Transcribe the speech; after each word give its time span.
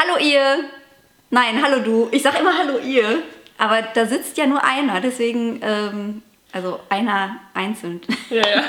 Hallo 0.00 0.16
ihr. 0.16 0.70
Nein, 1.30 1.60
hallo 1.60 1.82
du. 1.82 2.08
Ich 2.12 2.22
sag 2.22 2.38
immer 2.38 2.56
hallo 2.56 2.78
ihr. 2.78 3.20
Aber 3.56 3.82
da 3.82 4.06
sitzt 4.06 4.38
ja 4.38 4.46
nur 4.46 4.62
einer, 4.62 5.00
deswegen, 5.00 5.58
ähm, 5.60 6.22
also 6.52 6.78
einer 6.88 7.40
einzeln. 7.52 8.00
Ja, 8.30 8.48
ja. 8.48 8.64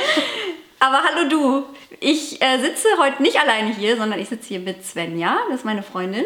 Aber 0.80 1.02
hallo 1.02 1.28
du. 1.28 1.64
Ich 2.00 2.40
äh, 2.40 2.58
sitze 2.60 2.88
heute 2.98 3.22
nicht 3.22 3.38
alleine 3.38 3.74
hier, 3.74 3.98
sondern 3.98 4.18
ich 4.18 4.30
sitze 4.30 4.48
hier 4.48 4.60
mit 4.60 4.86
Svenja, 4.86 5.36
das 5.50 5.58
ist 5.58 5.64
meine 5.66 5.82
Freundin. 5.82 6.24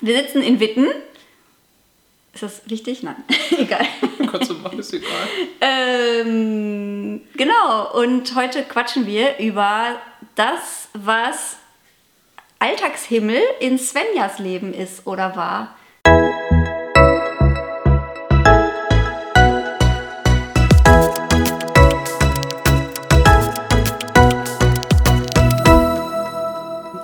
Wir 0.00 0.16
sitzen 0.16 0.42
in 0.42 0.58
Witten. 0.58 0.88
Ist 2.34 2.42
das 2.42 2.62
richtig? 2.68 3.04
Nein, 3.04 3.22
egal. 3.56 3.86
Kannst 4.28 4.50
du 4.50 4.54
machen, 4.54 4.80
ist 4.80 4.92
egal. 4.92 5.28
Ähm, 5.60 7.20
genau, 7.36 7.92
und 7.94 8.34
heute 8.34 8.64
quatschen 8.64 9.06
wir 9.06 9.38
über 9.38 10.00
das, 10.34 10.88
was 10.94 11.58
Alltagshimmel 12.58 13.40
in 13.60 13.78
Svenjas 13.78 14.38
Leben 14.38 14.72
ist 14.72 15.06
oder 15.06 15.36
war. 15.36 15.76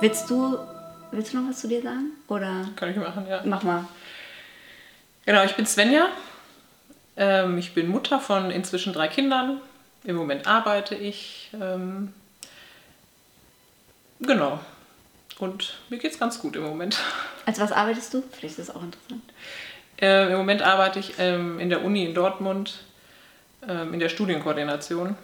Willst 0.01 0.29
du, 0.29 0.57
willst 1.11 1.33
du 1.33 1.39
noch 1.39 1.49
was 1.49 1.61
zu 1.61 1.67
dir 1.67 1.81
sagen? 1.81 2.11
Oder 2.27 2.67
Kann 2.75 2.89
ich 2.89 2.97
machen, 2.97 3.25
ja. 3.29 3.41
mach 3.45 3.63
mal. 3.63 3.85
Genau, 5.25 5.43
ich 5.43 5.55
bin 5.55 5.65
Svenja. 5.65 6.07
Ähm, 7.15 7.57
ich 7.59 7.73
bin 7.73 7.87
Mutter 7.87 8.19
von 8.19 8.49
inzwischen 8.49 8.91
drei 8.91 9.07
Kindern. 9.07 9.61
Im 10.03 10.15
Moment 10.15 10.47
arbeite 10.47 10.95
ich. 10.95 11.51
Ähm, 11.53 12.11
genau. 14.19 14.59
Und 15.43 15.73
mir 15.89 15.97
geht's 15.97 16.17
ganz 16.17 16.39
gut 16.39 16.55
im 16.55 16.63
Moment. 16.63 16.97
Als 17.45 17.59
was 17.59 17.73
arbeitest 17.73 18.13
du? 18.13 18.23
Vielleicht 18.31 18.57
ist 18.57 18.69
das 18.69 18.75
auch 18.75 18.81
interessant. 18.81 19.23
Ähm, 19.97 20.29
Im 20.29 20.37
Moment 20.37 20.61
arbeite 20.61 20.99
ich 20.99 21.15
ähm, 21.19 21.59
in 21.59 21.69
der 21.69 21.83
Uni 21.83 22.05
in 22.05 22.13
Dortmund 22.13 22.85
ähm, 23.67 23.93
in 23.93 23.99
der 23.99 24.07
Studienkoordination. 24.07 25.17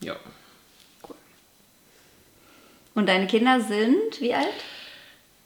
Ja. 0.00 0.16
Und 2.94 3.08
deine 3.08 3.26
Kinder 3.26 3.62
sind 3.62 4.20
wie 4.20 4.34
alt? 4.34 4.46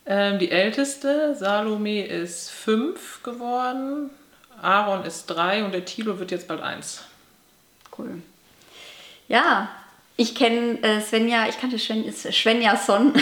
Ähm, 0.05 0.37
die 0.37 0.51
älteste, 0.51 1.33
Salome, 1.33 2.05
ist 2.05 2.51
fünf 2.51 3.23
geworden. 3.23 4.09
Aaron 4.61 5.05
ist 5.05 5.27
drei 5.27 5.63
und 5.63 5.71
der 5.73 5.85
Tilo 5.85 6.19
wird 6.19 6.31
jetzt 6.31 6.49
bald 6.49 6.61
eins. 6.61 7.05
Cool. 7.97 8.21
Ja, 9.29 9.69
ich 10.17 10.33
kenne 10.35 10.81
äh, 10.81 11.01
Svenja, 11.01 11.47
ich 11.49 11.59
kannte 11.59 11.77
Sven, 11.77 12.11
Svenja 12.11 12.75
Son. 12.77 13.13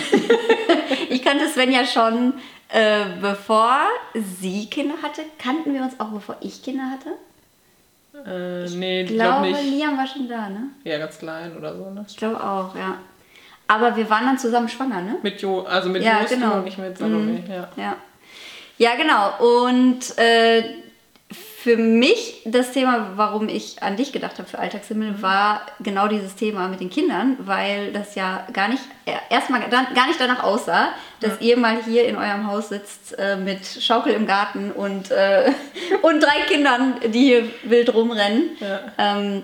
ich 1.09 1.23
kannte 1.23 1.47
Svenja 1.47 1.86
schon, 1.86 2.33
äh, 2.69 3.05
bevor 3.22 3.80
sie 4.13 4.67
Kinder 4.69 4.95
hatte. 5.02 5.21
Kannten 5.39 5.73
wir 5.73 5.81
uns 5.81 5.99
auch, 5.99 6.09
bevor 6.09 6.38
ich 6.41 6.61
Kinder 6.64 6.83
hatte? 6.91 7.09
Äh, 8.25 8.69
nee, 8.77 9.02
ich 9.03 9.09
Ich 9.11 9.16
glaube 9.17 9.47
glaube, 9.49 9.64
nicht. 9.64 9.71
Liam 9.80 9.97
war 9.97 10.05
schon 10.08 10.27
da, 10.27 10.49
ne? 10.49 10.67
Ja, 10.83 10.97
ganz 10.99 11.17
klein 11.17 11.58
oder 11.58 11.75
so, 11.75 11.89
ne? 11.89 12.05
Ich 12.08 12.16
glaube 12.17 12.41
auch, 12.44 12.75
ja. 12.75 12.97
Aber 13.67 13.95
wir 13.95 14.08
waren 14.09 14.25
dann 14.25 14.38
zusammen 14.38 14.69
schwanger, 14.69 15.02
ne? 15.02 15.17
Mit 15.23 15.41
Jo, 15.41 15.61
also 15.61 15.89
mit 15.89 16.03
Ja, 16.03 16.23
genau. 16.30 16.58
und 16.58 16.66
nicht 16.66 16.77
mit 16.77 16.97
Salome, 16.97 17.31
Mhm. 17.39 17.44
ja. 17.49 17.67
Ja, 17.75 17.95
ja 18.77 18.91
genau. 18.95 19.64
Und 19.66 20.16
äh, 20.19 20.64
für 21.64 21.78
mich 21.78 22.42
das 22.44 22.73
Thema, 22.73 23.14
warum 23.16 23.47
ich 23.47 23.81
an 23.81 23.95
dich 23.95 24.11
gedacht 24.11 24.38
habe 24.38 24.50
für 24.50 24.59
Alltagshimmel, 24.59 25.22
war 25.22 25.61
genau 25.80 26.09
dieses 26.09 26.36
Thema 26.36 26.67
mit 26.67 26.81
den 26.81 26.89
Kindern, 26.89 27.38
weil 27.39 27.94
das 27.94 28.16
ja 28.16 28.45
gar 28.52 28.67
nicht, 28.67 28.83
erstmal 29.30 29.61
gar 29.70 30.08
nicht 30.08 30.20
danach 30.20 30.44
aussah, 30.44 30.89
dass 31.22 31.39
ihr 31.39 31.55
mal 31.55 31.81
hier 31.81 32.05
in 32.05 32.17
eurem 32.17 32.47
Haus 32.47 32.67
sitzt 32.67 33.17
äh, 33.17 33.38
mit 33.38 33.66
Schaukel 33.66 34.11
im 34.11 34.28
Garten 34.28 34.73
und, 34.73 35.09
äh, 35.11 35.53
und 36.02 36.22
drei 36.22 36.42
Kindern, 36.50 36.95
die 37.14 37.20
hier 37.20 37.44
wild 37.64 37.94
rumrennen. 37.94 38.58
Ja. 38.59 38.80
Ähm, 38.98 39.43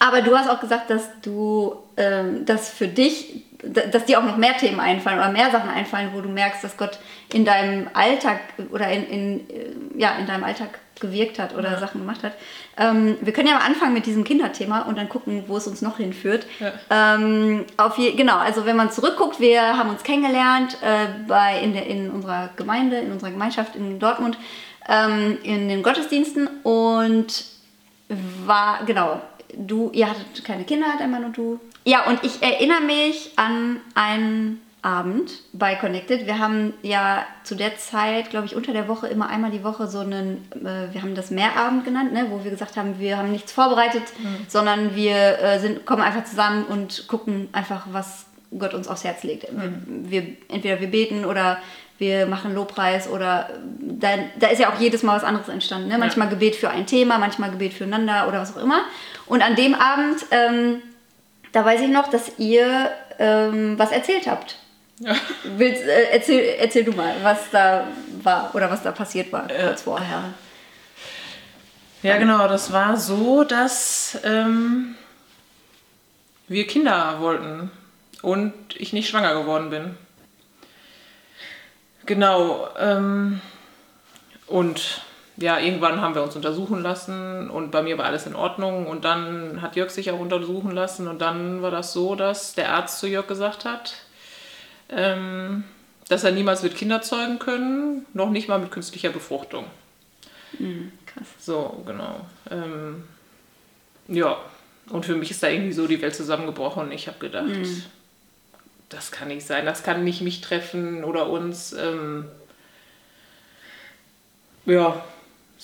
aber 0.00 0.22
du 0.22 0.36
hast 0.36 0.50
auch 0.50 0.60
gesagt, 0.60 0.90
dass 0.90 1.08
du, 1.22 1.76
ähm, 1.96 2.44
dass 2.44 2.70
für 2.70 2.88
dich, 2.88 3.44
dass 3.62 4.04
dir 4.04 4.18
auch 4.18 4.24
noch 4.24 4.36
mehr 4.36 4.56
Themen 4.56 4.80
einfallen 4.80 5.18
oder 5.18 5.30
mehr 5.30 5.50
Sachen 5.50 5.70
einfallen, 5.70 6.10
wo 6.12 6.20
du 6.20 6.28
merkst, 6.28 6.62
dass 6.62 6.76
Gott 6.76 6.98
in 7.32 7.44
deinem 7.44 7.88
Alltag 7.94 8.40
oder 8.70 8.88
in, 8.90 9.06
in, 9.06 9.50
äh, 9.50 10.00
ja, 10.00 10.16
in 10.18 10.26
deinem 10.26 10.44
Alltag 10.44 10.78
gewirkt 11.00 11.38
hat 11.38 11.54
oder 11.54 11.78
Sachen 11.78 12.00
gemacht 12.00 12.22
hat. 12.22 12.32
Ähm, 12.78 13.16
wir 13.20 13.32
können 13.32 13.48
ja 13.48 13.54
mal 13.54 13.66
anfangen 13.66 13.92
mit 13.92 14.06
diesem 14.06 14.24
Kinderthema 14.24 14.82
und 14.82 14.96
dann 14.96 15.08
gucken, 15.08 15.44
wo 15.46 15.56
es 15.56 15.66
uns 15.66 15.82
noch 15.82 15.98
hinführt. 15.98 16.46
Ähm, 16.90 17.64
auf 17.76 17.98
je, 17.98 18.12
genau, 18.12 18.38
also 18.38 18.64
wenn 18.64 18.76
man 18.76 18.90
zurückguckt, 18.90 19.40
wir 19.40 19.76
haben 19.76 19.90
uns 19.90 20.02
kennengelernt 20.02 20.78
äh, 20.82 21.06
bei, 21.26 21.60
in, 21.60 21.72
der, 21.72 21.86
in 21.86 22.10
unserer 22.10 22.50
Gemeinde, 22.56 22.96
in 22.96 23.12
unserer 23.12 23.30
Gemeinschaft 23.30 23.76
in 23.76 23.98
Dortmund, 23.98 24.38
ähm, 24.88 25.38
in 25.42 25.68
den 25.68 25.82
Gottesdiensten 25.82 26.48
und 26.62 27.44
war, 28.08 28.84
genau, 28.86 29.20
du, 29.54 29.90
ihr 29.92 30.08
hattet 30.08 30.44
keine 30.44 30.64
Kinder, 30.64 30.86
hat 30.86 31.00
Emma 31.00 31.18
und 31.18 31.36
du. 31.36 31.60
Ja, 31.86 32.04
und 32.08 32.24
ich 32.24 32.42
erinnere 32.42 32.80
mich 32.80 33.30
an 33.36 33.80
einen 33.94 34.60
Abend 34.82 35.30
bei 35.52 35.76
Connected. 35.76 36.26
Wir 36.26 36.40
haben 36.40 36.74
ja 36.82 37.24
zu 37.44 37.54
der 37.54 37.76
Zeit, 37.76 38.30
glaube 38.30 38.46
ich, 38.46 38.56
unter 38.56 38.72
der 38.72 38.88
Woche 38.88 39.06
immer 39.06 39.28
einmal 39.28 39.52
die 39.52 39.62
Woche 39.62 39.86
so 39.86 40.00
einen, 40.00 40.48
äh, 40.52 40.92
wir 40.92 41.02
haben 41.02 41.14
das 41.14 41.30
Mehrabend 41.30 41.84
genannt, 41.84 42.12
ne, 42.12 42.26
wo 42.28 42.42
wir 42.42 42.50
gesagt 42.50 42.76
haben, 42.76 42.98
wir 42.98 43.16
haben 43.16 43.30
nichts 43.30 43.52
vorbereitet, 43.52 44.02
sondern 44.48 44.96
wir 44.96 45.38
äh, 45.38 45.60
sind, 45.60 45.86
kommen 45.86 46.02
einfach 46.02 46.24
zusammen 46.24 46.64
und 46.64 47.06
gucken 47.06 47.48
einfach, 47.52 47.86
was 47.92 48.26
Gott 48.58 48.74
uns 48.74 48.88
aufs 48.88 49.04
Herz 49.04 49.22
legt. 49.22 49.46
Wir, 49.52 49.72
wir, 49.86 50.36
entweder 50.48 50.80
wir 50.80 50.90
beten 50.90 51.24
oder 51.24 51.58
wir 51.98 52.26
machen 52.26 52.52
Lobpreis 52.52 53.08
oder 53.08 53.48
äh, 53.50 53.52
da, 53.80 54.08
da 54.40 54.48
ist 54.48 54.58
ja 54.58 54.72
auch 54.72 54.80
jedes 54.80 55.04
Mal 55.04 55.14
was 55.14 55.24
anderes 55.24 55.48
entstanden. 55.48 55.86
Ne? 55.86 55.98
Manchmal 55.98 56.28
Gebet 56.28 56.56
für 56.56 56.68
ein 56.68 56.84
Thema, 56.86 57.18
manchmal 57.18 57.52
Gebet 57.52 57.74
füreinander 57.74 58.26
oder 58.26 58.40
was 58.40 58.56
auch 58.56 58.60
immer. 58.60 58.80
Und 59.26 59.40
an 59.42 59.54
dem 59.54 59.74
Abend, 59.76 60.26
ähm, 60.32 60.82
da 61.52 61.64
weiß 61.64 61.80
ich 61.80 61.88
noch, 61.88 62.08
dass 62.08 62.38
ihr 62.38 62.90
ähm, 63.18 63.78
was 63.78 63.92
erzählt 63.92 64.26
habt. 64.26 64.58
Ja. 64.98 65.14
Willst, 65.44 65.82
äh, 65.82 66.10
erzähl, 66.12 66.56
erzähl 66.58 66.84
du 66.84 66.92
mal, 66.92 67.14
was 67.22 67.50
da 67.50 67.86
war 68.22 68.54
oder 68.54 68.70
was 68.70 68.82
da 68.82 68.92
passiert 68.92 69.32
war 69.32 69.46
kurz 69.48 69.82
vorher. 69.82 70.34
Ja, 72.02 72.18
genau, 72.18 72.46
das 72.48 72.72
war 72.72 72.96
so, 72.96 73.44
dass 73.44 74.18
ähm, 74.22 74.94
wir 76.48 76.66
Kinder 76.66 77.16
wollten 77.20 77.70
und 78.22 78.54
ich 78.76 78.92
nicht 78.92 79.08
schwanger 79.08 79.34
geworden 79.34 79.70
bin. 79.70 79.96
Genau. 82.06 82.68
Ähm, 82.78 83.40
und 84.46 85.02
ja, 85.36 85.58
irgendwann 85.58 86.00
haben 86.00 86.14
wir 86.14 86.22
uns 86.22 86.34
untersuchen 86.34 86.82
lassen 86.82 87.50
und 87.50 87.70
bei 87.70 87.82
mir 87.82 87.98
war 87.98 88.06
alles 88.06 88.26
in 88.26 88.34
Ordnung. 88.34 88.86
Und 88.86 89.04
dann 89.04 89.60
hat 89.60 89.76
Jörg 89.76 89.90
sich 89.90 90.10
auch 90.10 90.18
untersuchen 90.18 90.70
lassen 90.70 91.08
und 91.08 91.20
dann 91.20 91.62
war 91.62 91.70
das 91.70 91.92
so, 91.92 92.14
dass 92.14 92.54
der 92.54 92.72
Arzt 92.72 92.98
zu 92.98 93.06
Jörg 93.06 93.26
gesagt 93.26 93.64
hat, 93.64 93.94
ähm, 94.88 95.64
dass 96.08 96.24
er 96.24 96.32
niemals 96.32 96.62
wird 96.62 96.76
Kinder 96.76 97.02
zeugen 97.02 97.38
können, 97.38 98.06
noch 98.14 98.30
nicht 98.30 98.48
mal 98.48 98.58
mit 98.58 98.70
künstlicher 98.70 99.10
Befruchtung. 99.10 99.66
Krass. 101.06 101.26
So, 101.38 101.82
genau. 101.86 102.20
Ähm, 102.50 103.04
ja, 104.08 104.38
und 104.88 105.04
für 105.04 105.16
mich 105.16 105.30
ist 105.30 105.42
da 105.42 105.48
irgendwie 105.48 105.72
so 105.72 105.86
die 105.86 106.00
Welt 106.00 106.14
zusammengebrochen 106.14 106.84
und 106.84 106.92
ich 106.92 107.08
habe 107.08 107.18
gedacht, 107.18 107.50
das 108.88 109.10
kann 109.10 109.28
nicht 109.28 109.46
sein, 109.46 109.66
das 109.66 109.82
kann 109.82 110.04
nicht 110.04 110.22
mich 110.22 110.40
treffen 110.40 111.04
oder 111.04 111.28
uns. 111.28 111.72
Ähm, 111.72 112.26
ja, 114.64 115.04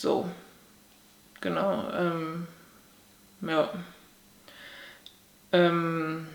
so. 0.02 0.28
Genau. 1.40 1.84
Ähm, 1.98 2.46
ja. 3.40 3.68
Ähm, 5.52 6.26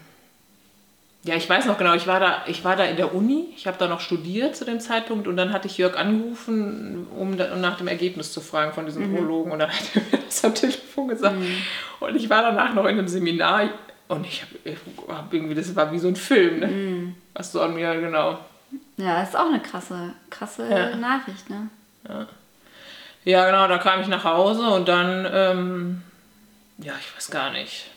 ja, 1.24 1.36
ich 1.36 1.50
weiß 1.50 1.66
noch 1.66 1.78
genau, 1.78 1.94
ich 1.94 2.08
war 2.08 2.20
da, 2.20 2.44
ich 2.48 2.64
war 2.64 2.76
da 2.76 2.86
in 2.86 2.96
der 2.96 3.14
Uni, 3.14 3.54
ich 3.56 3.68
habe 3.68 3.78
da 3.78 3.88
noch 3.88 4.00
studiert 4.00 4.56
zu 4.56 4.64
dem 4.64 4.80
Zeitpunkt 4.80 5.28
und 5.28 5.36
dann 5.36 5.52
hatte 5.52 5.68
ich 5.68 5.78
Jörg 5.78 5.98
angerufen, 5.98 7.08
um, 7.18 7.38
da, 7.38 7.54
um 7.54 7.62
nach 7.62 7.78
dem 7.78 7.88
Ergebnis 7.88 8.32
zu 8.32 8.40
fragen 8.42 8.74
von 8.74 8.86
diesem 8.86 9.14
Urologen 9.14 9.52
und 9.52 9.60
dann 9.60 9.70
hat 9.70 9.96
er 9.96 10.02
mir 10.02 10.26
das 10.26 10.46
am 10.46 10.56
Telefon 10.56 11.10
gesagt. 11.10 11.36
Und 12.00 12.16
ich 12.16 12.30
war 12.30 12.44
danach 12.44 12.74
noch 12.74 12.86
in 12.86 12.98
einem 12.98 13.08
Seminar 13.08 13.70
und 14.08 14.26
ich 14.26 14.44
habe 14.44 14.78
hab 15.14 15.34
irgendwie, 15.34 15.56
das 15.56 15.76
war 15.76 15.92
wie 15.92 16.00
so 16.00 16.08
ein 16.08 16.16
Film, 16.16 16.60
ne? 16.60 17.14
Was 17.34 17.52
so 17.52 17.62
an 17.62 17.74
mir, 17.74 18.00
genau. 18.00 18.40
Ja, 18.98 19.20
das 19.20 19.30
ist 19.30 19.36
auch 19.36 19.50
eine 19.50 19.60
krasse, 19.60 20.14
krasse 20.30 20.70
Ja. 20.70 20.96
Nachricht, 20.96 21.50
ne? 21.50 21.70
Ja, 22.08 22.28
genau, 23.46 23.68
da 23.68 23.78
kam 23.78 24.00
ich 24.00 24.08
nach 24.08 24.24
Hause 24.24 24.70
und 24.70 24.88
dann, 24.88 25.28
ähm, 25.32 26.02
ja, 26.78 26.94
ich 27.00 27.16
weiß 27.16 27.30
gar 27.30 27.52
nicht. 27.52 27.88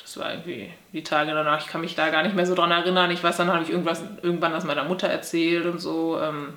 Das 0.00 0.16
war 0.16 0.30
irgendwie 0.30 0.72
die 0.92 1.02
Tage 1.02 1.32
danach, 1.32 1.60
ich 1.60 1.66
kann 1.66 1.80
mich 1.80 1.94
da 1.94 2.08
gar 2.10 2.22
nicht 2.22 2.36
mehr 2.36 2.46
so 2.46 2.54
dran 2.54 2.70
erinnern. 2.70 3.10
Ich 3.10 3.22
weiß, 3.22 3.36
dann 3.36 3.52
habe 3.52 3.64
ich 3.64 3.70
irgendwas, 3.70 4.02
irgendwann 4.22 4.52
das 4.52 4.64
meiner 4.64 4.84
Mutter 4.84 5.08
erzählt 5.08 5.66
und 5.66 5.80
so. 5.80 6.20
Ähm, 6.20 6.54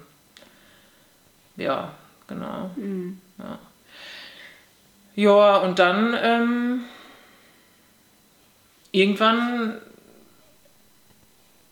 ja, 1.56 1.92
genau. 2.28 2.72
Ja. 3.40 3.60
ja, 5.16 5.58
und 5.58 5.80
dann 5.80 6.16
ähm, 6.22 6.82
irgendwann 8.92 9.82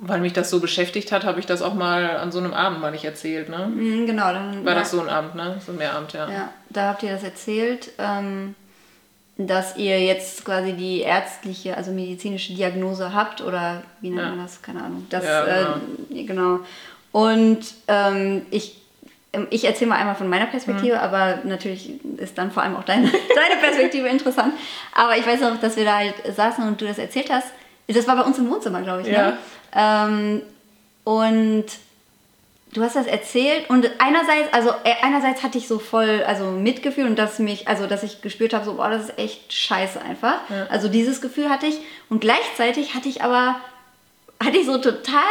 weil 0.03 0.19
mich 0.19 0.33
das 0.33 0.49
so 0.49 0.59
beschäftigt 0.59 1.11
hat, 1.11 1.23
habe 1.25 1.39
ich 1.39 1.45
das 1.45 1.61
auch 1.61 1.75
mal 1.75 2.17
an 2.17 2.31
so 2.31 2.39
einem 2.39 2.53
Abend 2.53 2.81
mal 2.81 2.91
nicht 2.91 3.05
erzählt, 3.05 3.49
ne? 3.49 3.67
Mhm, 3.67 4.07
genau, 4.07 4.33
dann. 4.33 4.65
War 4.65 4.73
ja, 4.73 4.79
das 4.79 4.91
so 4.91 4.99
ein 4.99 5.07
Abend, 5.09 5.35
ne? 5.35 5.61
So 5.65 5.71
ein 5.71 5.77
Mehrabend, 5.77 6.11
ja. 6.13 6.29
Ja, 6.29 6.49
da 6.69 6.89
habt 6.89 7.03
ihr 7.03 7.11
das 7.11 7.23
erzählt, 7.23 7.91
ähm, 7.99 8.55
dass 9.37 9.77
ihr 9.77 9.99
jetzt 10.01 10.43
quasi 10.43 10.73
die 10.73 11.01
ärztliche, 11.01 11.77
also 11.77 11.91
medizinische 11.91 12.53
Diagnose 12.53 13.13
habt 13.13 13.41
oder 13.41 13.83
wie 14.01 14.09
nennt 14.09 14.21
Ja. 14.21 14.29
man 14.29 14.39
das? 14.43 14.61
Keine 14.61 14.83
Ahnung. 14.83 15.05
Das, 15.09 15.23
Ja, 15.23 15.75
äh, 16.11 16.23
genau. 16.25 16.59
Und 17.11 17.59
ähm, 17.87 18.45
ich, 18.51 18.77
ähm, 19.33 19.47
ich 19.49 19.65
erzähle 19.65 19.89
mal 19.89 19.97
einmal 19.97 20.15
von 20.15 20.29
meiner 20.29 20.45
Perspektive, 20.47 20.95
Mhm. 20.95 21.01
aber 21.01 21.39
natürlich 21.43 21.91
ist 22.17 22.37
dann 22.37 22.51
vor 22.51 22.63
allem 22.63 22.75
auch 22.75 22.83
deine, 22.85 23.03
deine 23.35 23.61
Perspektive 23.61 24.07
interessant. 24.07 24.53
Aber 24.95 25.15
ich 25.17 25.25
weiß 25.27 25.43
auch, 25.43 25.59
dass 25.61 25.75
wir 25.75 25.85
da 25.85 25.97
halt 25.97 26.15
saßen 26.35 26.67
und 26.67 26.79
du 26.81 26.87
das 26.87 26.97
erzählt 26.97 27.29
hast. 27.31 27.47
Das 27.93 28.07
war 28.07 28.15
bei 28.15 28.23
uns 28.23 28.37
im 28.37 28.49
Wohnzimmer, 28.49 28.81
glaube 28.81 29.01
ich. 29.01 29.07
Ne? 29.07 29.37
Ähm, 29.75 30.41
und 31.03 31.65
du 32.73 32.81
hast 32.83 32.95
das 32.95 33.07
erzählt 33.07 33.69
und 33.69 33.89
einerseits, 33.99 34.53
also 34.53 34.69
äh, 34.83 34.93
einerseits 35.01 35.43
hatte 35.43 35.57
ich 35.57 35.67
so 35.67 35.79
voll, 35.79 36.23
also 36.25 36.45
Mitgefühl 36.51 37.05
und 37.05 37.17
dass 37.19 37.39
mich, 37.39 37.67
also 37.67 37.87
dass 37.87 38.03
ich 38.03 38.21
gespürt 38.21 38.53
habe, 38.53 38.63
so, 38.65 38.75
boah, 38.75 38.89
das 38.89 39.03
ist 39.09 39.17
echt 39.17 39.51
scheiße 39.51 40.01
einfach. 40.01 40.35
Ja. 40.49 40.67
Also 40.69 40.87
dieses 40.87 41.21
Gefühl 41.21 41.49
hatte 41.49 41.65
ich 41.67 41.79
und 42.09 42.21
gleichzeitig 42.21 42.93
hatte 42.95 43.09
ich 43.09 43.23
aber, 43.23 43.55
hatte 44.43 44.57
ich 44.57 44.65
so 44.65 44.77
total 44.77 45.21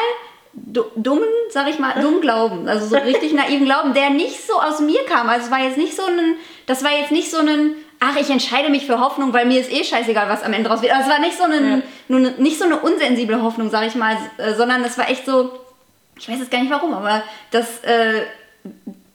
du- 0.53 0.91
dummen, 0.97 1.25
sag 1.51 1.69
ich 1.71 1.79
mal, 1.79 2.01
dummen 2.03 2.21
Glauben, 2.21 2.69
also 2.69 2.87
so 2.87 2.97
richtig 3.05 3.33
naiven 3.33 3.65
Glauben, 3.65 3.95
der 3.95 4.11
nicht 4.11 4.45
so 4.47 4.61
aus 4.61 4.81
mir 4.81 5.03
kam. 5.07 5.29
Also 5.29 5.47
es 5.47 5.51
war 5.51 5.61
jetzt 5.63 5.79
nicht 5.79 5.97
so 5.97 6.05
ein, 6.05 6.37
das 6.67 6.85
war 6.85 6.91
jetzt 6.93 7.13
nicht 7.13 7.31
so 7.31 7.39
ein, 7.39 7.75
ach, 8.01 8.17
ich 8.17 8.31
entscheide 8.31 8.71
mich 8.71 8.87
für 8.87 8.99
Hoffnung, 8.99 9.33
weil 9.33 9.45
mir 9.47 9.61
ist 9.61 9.71
eh 9.71 9.85
scheißegal, 9.85 10.29
was 10.29 10.43
am 10.43 10.53
Ende 10.55 10.71
raus 10.71 10.81
wird. 10.83 10.93
Also 10.93 11.05
es 11.09 11.15
war 11.15 11.21
nicht 11.21 11.37
so, 11.37 11.45
ein, 11.45 11.83
Ja. 12.09 12.17
eine, 12.17 12.31
nicht 12.39 12.59
so 12.59 12.65
eine 12.65 12.79
unsensible 12.81 13.43
Hoffnung, 13.43 13.71
sag 13.71 13.87
ich 13.87 13.95
mal, 13.95 14.17
äh, 14.39 14.55
sondern 14.55 14.83
es 14.85 14.97
war 14.99 15.09
echt 15.11 15.27
so, 15.27 15.53
ich 16.19 16.29
weiß 16.29 16.39
jetzt 16.39 16.51
gar 16.51 16.61
nicht 16.61 16.71
warum, 16.71 16.93
aber 16.95 17.23
das, 17.51 17.81
äh, 17.85 18.23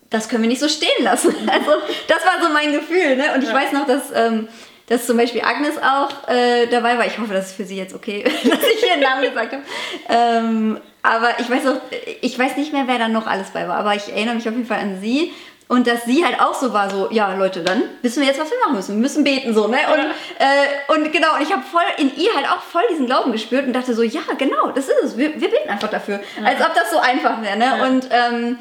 das 0.10 0.30
können 0.30 0.44
wir 0.44 0.50
nicht 0.50 0.62
so 0.62 0.70
stehen 0.70 1.04
lassen. 1.04 1.36
Also 1.52 1.72
das 2.08 2.26
war 2.26 2.42
so 2.42 2.54
mein 2.54 2.72
Gefühl. 2.72 3.16
Ne? 3.18 3.34
Und 3.36 3.44
ich 3.44 3.50
Ja. 3.50 3.56
weiß 3.56 3.72
noch, 3.74 3.86
dass, 3.88 4.12
ähm, 4.14 4.48
dass 4.88 5.08
zum 5.08 5.18
Beispiel 5.18 5.42
Agnes 5.42 5.78
auch 5.82 6.28
äh, 6.30 6.68
dabei 6.68 6.98
war. 6.98 7.08
Ich 7.08 7.18
hoffe, 7.18 7.34
das 7.34 7.48
ist 7.48 7.56
für 7.56 7.66
sie 7.66 7.78
jetzt 7.78 7.94
okay, 7.96 8.24
dass 8.44 8.60
ich 8.76 8.88
ihren 8.88 9.00
Namen 9.02 9.24
gesagt 9.24 9.52
habe. 9.54 9.64
Ähm, 10.10 10.80
aber 11.02 11.40
ich 11.40 11.50
weiß 11.50 11.68
auch, 11.68 11.78
ich 12.22 12.38
weiß 12.38 12.56
nicht 12.58 12.72
mehr, 12.72 12.84
wer 12.88 12.98
da 13.00 13.08
noch 13.08 13.28
alles 13.28 13.50
bei 13.50 13.68
war, 13.68 13.78
aber 13.78 13.96
ich 13.96 14.10
erinnere 14.12 14.36
mich 14.36 14.48
auf 14.48 14.56
jeden 14.56 14.68
Fall 14.68 14.80
an 14.80 15.00
sie. 15.02 15.34
Und 15.68 15.88
dass 15.88 16.06
sie 16.06 16.24
halt 16.24 16.40
auch 16.40 16.54
so 16.54 16.74
war, 16.74 16.92
so, 16.92 17.10
ja 17.12 17.34
Leute, 17.34 17.64
dann 17.64 17.82
wissen 18.04 18.22
wir 18.22 18.28
jetzt, 18.28 18.40
was 18.40 18.52
wir 18.52 18.60
machen 18.60 18.76
müssen. 18.76 18.96
Wir 18.96 19.02
müssen 19.02 19.24
beten, 19.24 19.54
so, 19.56 19.68
ne? 19.68 19.80
Und, 19.92 20.00
äh, 20.00 20.94
und 20.94 21.12
genau, 21.12 21.36
und 21.36 21.42
ich 21.42 21.52
habe 21.52 21.64
voll 21.64 21.82
in 21.98 22.16
ihr 22.16 22.36
halt 22.36 22.48
auch 22.48 22.62
voll 22.62 22.84
diesen 22.92 23.08
Glauben 23.08 23.32
gespürt 23.32 23.66
und 23.66 23.74
dachte 23.74 23.96
so, 23.96 24.04
ja, 24.04 24.22
genau, 24.38 24.70
das 24.72 24.88
ist 24.90 25.04
es. 25.04 25.18
Wir, 25.18 25.42
wir 25.42 25.50
beten 25.50 25.70
einfach 25.70 25.90
dafür. 25.90 26.20
Als 26.44 26.62
ob 26.62 26.76
das 26.76 26.92
so 26.92 27.00
einfach 27.00 27.42
wäre, 27.42 27.58
ne? 27.58 27.66
Ja. 27.66 27.86
Und 27.86 28.08
ähm, 28.12 28.60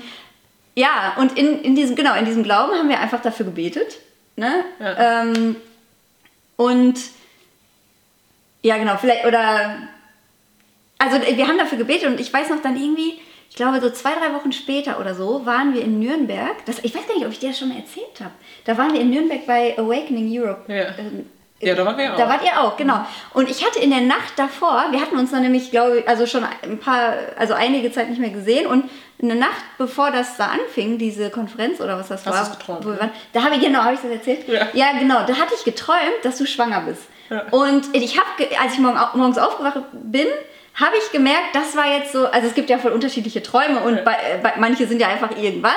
ja, 0.74 1.14
und 1.18 1.38
in, 1.38 1.60
in 1.62 1.76
diesem, 1.76 1.94
genau, 1.94 2.14
in 2.14 2.24
diesem 2.24 2.42
Glauben 2.42 2.72
haben 2.72 2.88
wir 2.88 2.98
einfach 2.98 3.20
dafür 3.20 3.46
gebetet. 3.46 3.98
Ne? 4.36 4.64
Ja. 4.80 5.22
Ähm, 5.22 5.56
und 6.56 6.98
ja, 8.62 8.76
genau, 8.78 8.96
vielleicht, 8.96 9.24
oder 9.26 9.76
also 10.98 11.18
wir 11.20 11.46
haben 11.46 11.58
dafür 11.58 11.78
gebetet 11.78 12.08
und 12.08 12.18
ich 12.18 12.32
weiß 12.32 12.48
noch 12.48 12.62
dann 12.62 12.76
irgendwie, 12.76 13.20
ich 13.50 13.56
glaube 13.56 13.80
so 13.80 13.90
zwei, 13.90 14.12
drei 14.14 14.34
Wochen 14.34 14.52
später 14.52 14.98
oder 15.00 15.14
so, 15.14 15.46
waren 15.46 15.74
wir 15.74 15.82
in 15.82 16.00
Nürnberg. 16.00 16.64
Das, 16.66 16.78
ich 16.82 16.94
weiß 16.94 17.06
gar 17.06 17.14
nicht, 17.14 17.26
ob 17.26 17.32
ich 17.32 17.38
dir 17.38 17.50
das 17.50 17.58
schon 17.58 17.68
mal 17.68 17.78
erzählt 17.78 18.20
habe. 18.20 18.32
Da 18.64 18.76
waren 18.76 18.92
wir 18.92 19.00
in 19.00 19.10
Nürnberg 19.10 19.46
bei 19.46 19.78
Awakening 19.78 20.28
Europe. 20.40 20.72
Ja. 20.72 20.86
Ähm, 20.98 21.26
Ja, 21.60 21.74
da 21.74 21.86
waren 21.86 21.96
wir 21.96 22.12
auch. 22.12 22.16
Da 22.16 22.28
wart 22.28 22.44
ihr 22.44 22.60
auch, 22.60 22.76
genau. 22.76 23.06
Und 23.32 23.48
ich 23.48 23.64
hatte 23.64 23.78
in 23.78 23.90
der 23.90 24.00
Nacht 24.00 24.32
davor, 24.36 24.86
wir 24.90 25.00
hatten 25.00 25.16
uns 25.16 25.30
dann 25.30 25.42
nämlich, 25.42 25.70
glaube 25.70 26.00
ich, 26.00 26.08
also 26.08 26.26
schon 26.26 26.44
ein 26.62 26.78
paar, 26.78 27.14
also 27.38 27.54
einige 27.54 27.90
Zeit 27.92 28.10
nicht 28.10 28.20
mehr 28.20 28.30
gesehen 28.30 28.66
und 28.66 28.90
eine 29.22 29.36
Nacht 29.36 29.64
bevor 29.78 30.10
das 30.10 30.36
da 30.36 30.48
anfing, 30.48 30.98
diese 30.98 31.30
Konferenz 31.30 31.80
oder 31.80 31.96
was 31.96 32.08
das 32.08 32.26
Hast 32.26 32.50
war, 32.50 32.56
geträumt, 32.56 32.84
wo 32.84 32.88
wir 32.88 32.94
ne? 32.94 33.00
waren, 33.00 33.10
da 33.32 33.44
habe 33.44 33.54
ich, 33.54 33.62
genau, 33.62 33.80
habe 33.80 33.94
ich 33.94 34.00
das 34.00 34.10
erzählt? 34.10 34.48
Ja. 34.48 34.92
genau, 34.98 35.24
da 35.26 35.34
hatte 35.36 35.54
ich 35.56 35.64
geträumt, 35.64 36.24
dass 36.24 36.38
du 36.38 36.46
schwanger 36.46 36.80
bist. 36.82 37.02
Ja. 37.30 37.44
Und 37.50 37.94
ich 37.94 38.18
habe, 38.18 38.26
als 38.60 38.74
ich 38.74 38.80
morgens 38.80 39.38
aufgewacht 39.38 39.80
bin, 39.92 40.26
habe 40.74 40.96
ich 40.96 41.12
gemerkt, 41.12 41.54
das 41.54 41.76
war 41.76 41.86
jetzt 41.86 42.12
so, 42.12 42.26
also 42.26 42.46
es 42.48 42.54
gibt 42.54 42.68
ja 42.70 42.78
voll 42.78 42.92
unterschiedliche 42.92 43.42
Träume 43.42 43.80
und 43.80 43.96
Ja. 43.96 44.02
bei, 44.02 44.12
äh, 44.14 44.38
bei, 44.42 44.54
manche 44.58 44.86
sind 44.86 45.00
ja 45.00 45.08
einfach 45.08 45.36
irgendwas. 45.36 45.72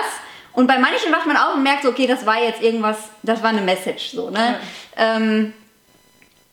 Und 0.53 0.65
bei 0.65 0.79
manchen 0.79 1.11
wacht 1.11 1.27
man 1.27 1.37
auf 1.37 1.53
und 1.55 1.61
merkt 1.63 1.83
so, 1.83 1.89
okay, 1.89 2.07
das 2.07 2.25
war 2.25 2.41
jetzt 2.41 2.63
irgendwas, 2.63 2.97
das 3.21 3.43
war 3.43 3.49
eine 3.49 3.61
Message, 3.61 4.09
so, 4.09 4.31
ne? 4.31 4.59
Ähm, 4.95 5.53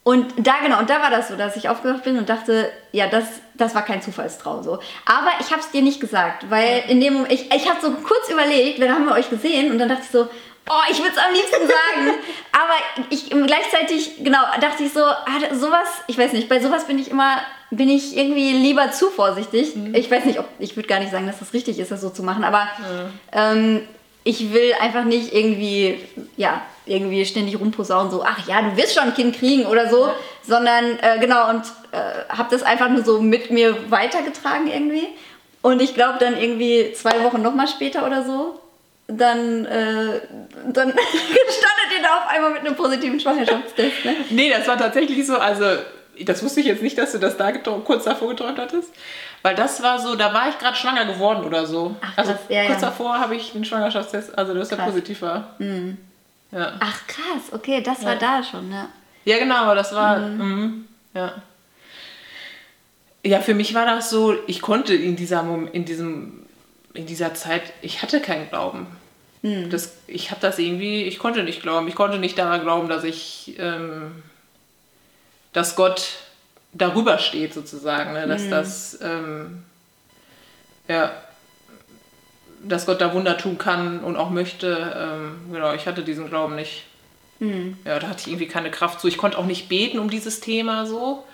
und 0.02 0.46
da 0.46 0.56
genau, 0.62 0.78
und 0.80 0.90
da 0.90 1.00
war 1.00 1.10
das 1.10 1.28
so, 1.28 1.36
dass 1.36 1.56
ich 1.56 1.70
aufgewacht 1.70 2.04
bin 2.04 2.18
und 2.18 2.28
dachte, 2.28 2.70
ja, 2.92 3.06
das, 3.06 3.24
das 3.54 3.74
war 3.74 3.82
kein 3.82 4.02
Zufallstraum 4.02 4.62
so. 4.62 4.72
Aber 5.06 5.30
ich 5.40 5.50
habe 5.50 5.60
es 5.60 5.70
dir 5.70 5.80
nicht 5.80 5.98
gesagt, 5.98 6.50
weil 6.50 6.84
in 6.88 7.00
dem 7.00 7.14
Moment, 7.14 7.32
ich, 7.32 7.50
ich 7.50 7.66
habe 7.70 7.80
so 7.80 7.90
kurz 7.92 8.28
überlegt, 8.30 8.82
dann 8.82 8.90
haben 8.90 9.06
wir 9.06 9.12
euch 9.12 9.30
gesehen 9.30 9.72
und 9.72 9.78
dann 9.78 9.88
dachte 9.88 10.02
ich 10.04 10.10
so, 10.10 10.28
oh, 10.68 10.82
ich 10.90 10.98
würde 10.98 11.12
es 11.12 11.18
am 11.18 11.32
liebsten 11.32 11.66
sagen. 11.66 12.18
Aber 12.52 13.08
ich 13.10 13.30
gleichzeitig, 13.30 14.24
genau, 14.24 14.40
dachte 14.60 14.84
ich 14.84 14.92
so, 14.92 15.00
sowas, 15.52 15.88
ich 16.06 16.16
weiß 16.16 16.32
nicht, 16.32 16.48
bei 16.48 16.60
sowas 16.60 16.86
bin 16.86 16.98
ich 16.98 17.10
immer, 17.10 17.38
bin 17.70 17.88
ich 17.88 18.16
irgendwie 18.16 18.52
lieber 18.52 18.90
zu 18.92 19.10
vorsichtig. 19.10 19.74
Ich 19.92 20.10
weiß 20.10 20.24
nicht, 20.24 20.38
ob, 20.38 20.46
ich 20.58 20.76
würde 20.76 20.88
gar 20.88 21.00
nicht 21.00 21.12
sagen, 21.12 21.26
dass 21.26 21.38
das 21.38 21.52
richtig 21.52 21.78
ist, 21.78 21.90
das 21.90 22.00
so 22.00 22.10
zu 22.10 22.22
machen, 22.22 22.44
aber 22.44 22.68
ähm, 23.32 23.86
ich 24.24 24.52
will 24.52 24.72
einfach 24.80 25.04
nicht 25.04 25.34
irgendwie, 25.34 26.00
ja, 26.36 26.62
irgendwie 26.86 27.24
ständig 27.24 27.58
rumposaunen, 27.58 28.10
so, 28.10 28.22
ach 28.24 28.46
ja, 28.46 28.62
du 28.62 28.76
wirst 28.76 28.94
schon 28.94 29.04
ein 29.04 29.14
Kind 29.14 29.36
kriegen 29.36 29.66
oder 29.66 29.88
so, 29.88 30.10
sondern 30.46 30.98
äh, 31.00 31.18
genau, 31.18 31.50
und 31.50 31.62
äh, 31.92 31.98
habe 32.28 32.48
das 32.50 32.62
einfach 32.62 32.88
nur 32.88 33.04
so 33.04 33.20
mit 33.20 33.50
mir 33.50 33.90
weitergetragen 33.90 34.66
irgendwie. 34.66 35.08
Und 35.62 35.80
ich 35.80 35.94
glaube 35.94 36.18
dann 36.18 36.36
irgendwie 36.36 36.92
zwei 36.92 37.22
Wochen 37.24 37.40
nochmal 37.40 37.68
später 37.68 38.06
oder 38.06 38.22
so, 38.24 38.60
dann, 39.16 39.64
äh, 39.66 40.20
dann 40.72 40.88
standet 40.92 41.96
ihr 41.96 42.02
da 42.02 42.18
auf 42.18 42.28
einmal 42.28 42.50
mit 42.52 42.60
einem 42.60 42.76
positiven 42.76 43.18
Schwangerschaftstest. 43.20 44.04
Ne? 44.04 44.16
Nee, 44.30 44.50
das 44.50 44.66
war 44.68 44.76
tatsächlich 44.78 45.26
so, 45.26 45.36
also 45.38 45.64
das 46.20 46.42
wusste 46.42 46.60
ich 46.60 46.66
jetzt 46.66 46.82
nicht, 46.82 46.96
dass 46.98 47.12
du 47.12 47.18
das 47.18 47.36
da 47.36 47.50
kurz 47.52 48.04
davor 48.04 48.28
geträumt 48.30 48.58
hattest. 48.58 48.92
Weil 49.42 49.54
das 49.54 49.82
war 49.82 49.98
so, 49.98 50.14
da 50.14 50.32
war 50.32 50.48
ich 50.48 50.58
gerade 50.58 50.76
schwanger 50.76 51.04
geworden 51.04 51.44
oder 51.44 51.66
so. 51.66 51.94
Ach, 52.00 52.12
also 52.16 52.32
krass, 52.32 52.40
ja, 52.48 52.66
kurz 52.66 52.80
ja. 52.80 52.88
davor 52.88 53.18
habe 53.18 53.36
ich 53.36 53.54
einen 53.54 53.64
Schwangerschaftstest, 53.64 54.38
also 54.38 54.54
dass 54.54 54.70
Krass. 54.70 54.86
positiv 54.86 55.20
war. 55.22 55.54
Ja. 56.50 56.72
Ach 56.80 57.06
krass, 57.06 57.52
okay, 57.52 57.82
das 57.82 58.02
war 58.04 58.12
Ja. 58.14 58.18
da 58.18 58.42
schon, 58.42 58.68
ne? 58.70 58.88
ja, 59.26 59.38
genau, 59.38 59.56
aber 59.56 59.74
das 59.74 59.94
war, 59.94 60.18
mhm, 60.18 60.86
ja. 61.14 61.32
Ja, 63.26 63.40
für 63.40 63.54
mich 63.54 63.74
war 63.74 63.86
das 63.86 64.10
so, 64.10 64.34
ich 64.46 64.60
konnte 64.60 64.94
in 64.94 65.16
dieser, 65.16 65.42
Mom- 65.42 65.68
in 65.72 65.84
diesem, 65.84 66.44
in 66.92 67.06
dieser 67.06 67.34
Zeit, 67.34 67.62
ich 67.82 68.02
hatte 68.02 68.20
keinen 68.20 68.48
Glauben. 68.50 68.86
Das, 69.68 69.92
ich 70.06 70.30
habe 70.30 70.40
das 70.40 70.58
irgendwie, 70.58 71.04
ich 71.04 71.18
konnte 71.18 71.42
nicht 71.42 71.60
glauben. 71.60 71.86
Ich 71.86 71.94
konnte 71.94 72.18
nicht 72.18 72.38
daran 72.38 72.62
glauben, 72.62 72.88
dass 72.88 73.04
ich, 73.04 73.54
ähm, 73.58 74.22
dass 75.52 75.76
Gott 75.76 76.14
darüber 76.72 77.18
steht 77.18 77.52
sozusagen, 77.52 78.14
ne? 78.14 78.26
dass 78.26 78.48
das, 78.48 78.98
ähm, 79.02 79.62
ja, 80.88 81.12
dass 82.62 82.86
Gott 82.86 83.02
da 83.02 83.12
Wunder 83.12 83.36
tun 83.36 83.58
kann 83.58 84.00
und 84.00 84.16
auch 84.16 84.30
möchte. 84.30 84.94
Ähm, 84.96 85.52
genau, 85.52 85.74
ich 85.74 85.86
hatte 85.86 86.02
diesen 86.02 86.28
Glauben 86.30 86.56
nicht. 86.56 86.84
Ja, 87.84 87.98
da 87.98 88.08
hatte 88.08 88.20
ich 88.20 88.28
irgendwie 88.28 88.48
keine 88.48 88.70
Kraft 88.70 89.00
zu. 89.00 89.08
Ich 89.08 89.18
konnte 89.18 89.36
auch 89.36 89.44
nicht 89.44 89.68
beten 89.68 89.98
um 89.98 90.08
dieses 90.08 90.40
Thema 90.40 90.86
so. 90.86 91.24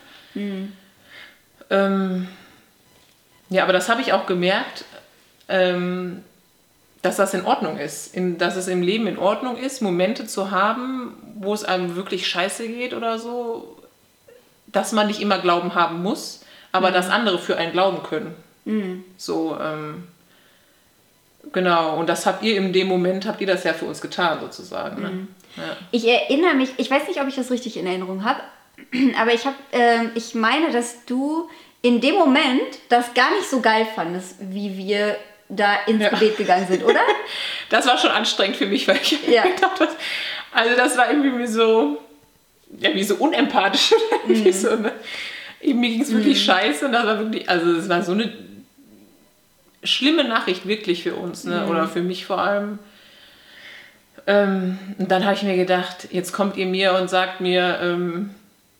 Ähm, 1.70 2.26
ja, 3.50 3.62
aber 3.62 3.72
das 3.72 3.88
habe 3.88 4.00
ich 4.00 4.12
auch 4.12 4.26
gemerkt, 4.26 4.84
ähm, 5.48 6.24
dass 7.02 7.16
das 7.16 7.34
in 7.34 7.44
Ordnung 7.44 7.78
ist. 7.78 8.14
In, 8.14 8.38
dass 8.38 8.56
es 8.56 8.68
im 8.68 8.82
Leben 8.82 9.06
in 9.06 9.18
Ordnung 9.18 9.56
ist, 9.56 9.80
Momente 9.80 10.26
zu 10.26 10.50
haben, 10.50 11.14
wo 11.36 11.54
es 11.54 11.64
einem 11.64 11.96
wirklich 11.96 12.26
scheiße 12.26 12.68
geht 12.68 12.94
oder 12.94 13.18
so. 13.18 13.78
Dass 14.66 14.92
man 14.92 15.06
nicht 15.06 15.20
immer 15.20 15.38
Glauben 15.38 15.74
haben 15.74 16.02
muss, 16.02 16.44
aber 16.72 16.90
dass 16.90 17.08
andere 17.10 17.38
für 17.38 17.56
einen 17.56 17.72
glauben 17.72 18.02
können. 18.02 18.34
So, 19.16 19.56
ähm, 19.60 20.08
genau. 21.52 21.96
Und 21.96 22.08
das 22.08 22.26
habt 22.26 22.42
ihr 22.42 22.56
in 22.56 22.72
dem 22.72 22.86
Moment, 22.86 23.26
habt 23.26 23.40
ihr 23.40 23.46
das 23.46 23.64
ja 23.64 23.72
für 23.72 23.86
uns 23.86 24.00
getan 24.00 24.40
sozusagen. 24.40 25.02
Ne? 25.02 25.28
Ja. 25.56 25.76
Ich 25.90 26.06
erinnere 26.06 26.54
mich, 26.54 26.70
ich 26.76 26.90
weiß 26.90 27.08
nicht, 27.08 27.20
ob 27.20 27.28
ich 27.28 27.34
das 27.34 27.50
richtig 27.50 27.76
in 27.76 27.86
Erinnerung 27.86 28.24
habe, 28.24 28.40
aber 29.18 29.32
ich 29.32 29.46
habe, 29.46 29.56
ähm, 29.72 30.10
ich 30.14 30.34
meine, 30.34 30.70
dass 30.70 31.04
du 31.06 31.48
in 31.82 32.00
dem 32.00 32.14
Moment 32.14 32.60
das 32.88 33.14
gar 33.14 33.30
nicht 33.30 33.48
so 33.48 33.60
geil 33.60 33.86
fandest, 33.94 34.36
wie 34.38 34.76
wir 34.76 35.16
da 35.50 35.76
ins 35.86 36.02
Ja. 36.02 36.08
Gebet 36.10 36.36
gegangen 36.36 36.66
sind, 36.68 36.84
oder? 36.84 37.00
Das 37.68 37.86
war 37.86 37.96
schon 37.98 38.10
anstrengend 38.10 38.56
für 38.56 38.66
mich, 38.66 38.88
weil 38.88 38.96
ich 39.02 39.18
Ja. 39.28 39.42
gedacht 39.54 39.78
habe, 39.80 39.88
also 40.52 40.76
das 40.76 40.96
war 40.96 41.08
irgendwie 41.10 41.38
wie 41.38 41.46
so, 41.46 41.98
ja, 42.80 42.92
wie 42.94 43.04
so 43.04 43.14
unempathisch. 43.16 43.92
Mhm. 44.26 44.30
irgendwie 44.34 44.52
so, 44.52 44.76
ne? 44.76 44.92
Mir 45.62 45.90
ging 45.90 46.02
es 46.02 46.12
wirklich 46.12 46.42
scheiße 46.44 46.86
und 46.86 46.92
das 46.92 47.04
war 47.04 47.18
wirklich, 47.18 47.48
also 47.48 47.70
es 47.72 47.88
war 47.88 48.02
so 48.02 48.12
eine 48.12 48.32
schlimme 49.84 50.24
Nachricht 50.24 50.66
wirklich 50.66 51.02
für 51.02 51.14
uns, 51.14 51.44
ne? 51.44 51.62
Mhm. 51.64 51.70
oder 51.70 51.86
für 51.88 52.02
mich 52.02 52.26
vor 52.26 52.38
allem. 52.38 52.78
Ähm, 54.26 54.78
und 54.98 55.10
dann 55.10 55.24
habe 55.24 55.34
ich 55.34 55.42
mir 55.42 55.56
gedacht, 55.56 56.08
jetzt 56.10 56.32
kommt 56.32 56.56
ihr 56.56 56.66
mir 56.66 56.94
und 56.94 57.08
sagt 57.08 57.40
mir, 57.40 57.78
ähm, 57.82 58.30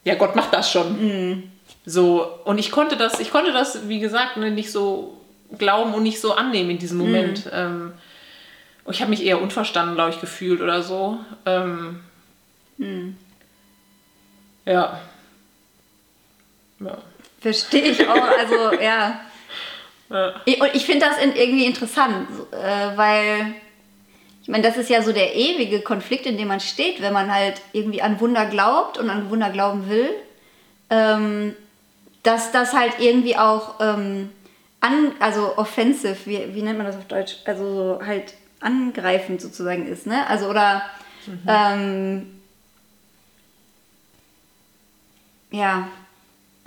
ja, 0.04 0.14
Gott 0.14 0.36
macht 0.36 0.52
das 0.52 0.70
schon. 0.70 1.00
Mhm. 1.00 1.42
So, 1.86 2.28
und 2.44 2.58
ich 2.58 2.70
konnte 2.70 2.96
das, 2.96 3.20
ich 3.20 3.30
konnte 3.30 3.52
das, 3.52 3.88
wie 3.88 4.00
gesagt, 4.00 4.36
ne, 4.36 4.50
nicht 4.50 4.70
so 4.72 5.19
glauben 5.59 5.95
und 5.95 6.02
nicht 6.02 6.21
so 6.21 6.35
annehmen 6.35 6.71
in 6.71 6.78
diesem 6.78 6.99
Moment. 6.99 7.47
Mhm. 7.47 7.52
Ähm, 7.52 7.92
ich 8.88 9.00
habe 9.00 9.11
mich 9.11 9.25
eher 9.25 9.40
unverstanden, 9.40 9.95
glaube 9.95 10.11
ich, 10.11 10.21
gefühlt 10.21 10.61
oder 10.61 10.83
so. 10.83 11.19
Ähm, 11.47 12.00
mhm. 12.76 13.16
Ja. 14.64 15.00
ja. 16.80 16.99
Verstehe 17.40 17.90
ich 17.90 18.09
auch. 18.09 18.14
Also, 18.38 18.73
ja. 18.80 19.21
ja. 20.11 20.35
Und 20.45 20.75
ich 20.75 20.85
finde 20.85 21.07
das 21.07 21.19
irgendwie 21.19 21.66
interessant, 21.66 22.28
äh, 22.52 22.97
weil 22.97 23.54
ich 24.42 24.49
meine, 24.49 24.62
das 24.62 24.76
ist 24.76 24.90
ja 24.90 25.02
so 25.02 25.12
der 25.12 25.37
ewige 25.37 25.80
Konflikt, 25.80 26.26
in 26.26 26.37
dem 26.37 26.49
man 26.49 26.61
steht, 26.61 27.00
wenn 27.02 27.12
man 27.12 27.33
halt 27.33 27.61
irgendwie 27.73 28.02
an 28.02 28.21
Wunder 28.21 28.47
glaubt 28.47 28.99
und 28.99 29.11
an 29.11 29.30
Wunder 29.30 29.50
glauben 29.50 29.88
will. 29.88 30.11
Ähm, 30.88 31.54
dass 32.23 32.52
das 32.52 32.75
halt 32.75 32.95
irgendwie 32.99 33.37
auch 33.37 33.80
ähm, 33.80 34.30
an, 34.80 35.12
also 35.20 35.56
offensive, 35.56 36.16
wie, 36.25 36.54
wie 36.54 36.62
nennt 36.62 36.78
man 36.78 36.87
das 36.87 36.96
auf 36.96 37.06
Deutsch? 37.06 37.37
Also 37.44 37.75
so 37.75 38.06
halt 38.06 38.34
angreifend 38.60 39.40
sozusagen 39.40 39.87
ist, 39.87 40.06
ne? 40.06 40.26
Also 40.26 40.49
oder 40.49 40.82
mhm. 41.26 41.40
ähm, 41.46 42.40
ja. 45.50 45.88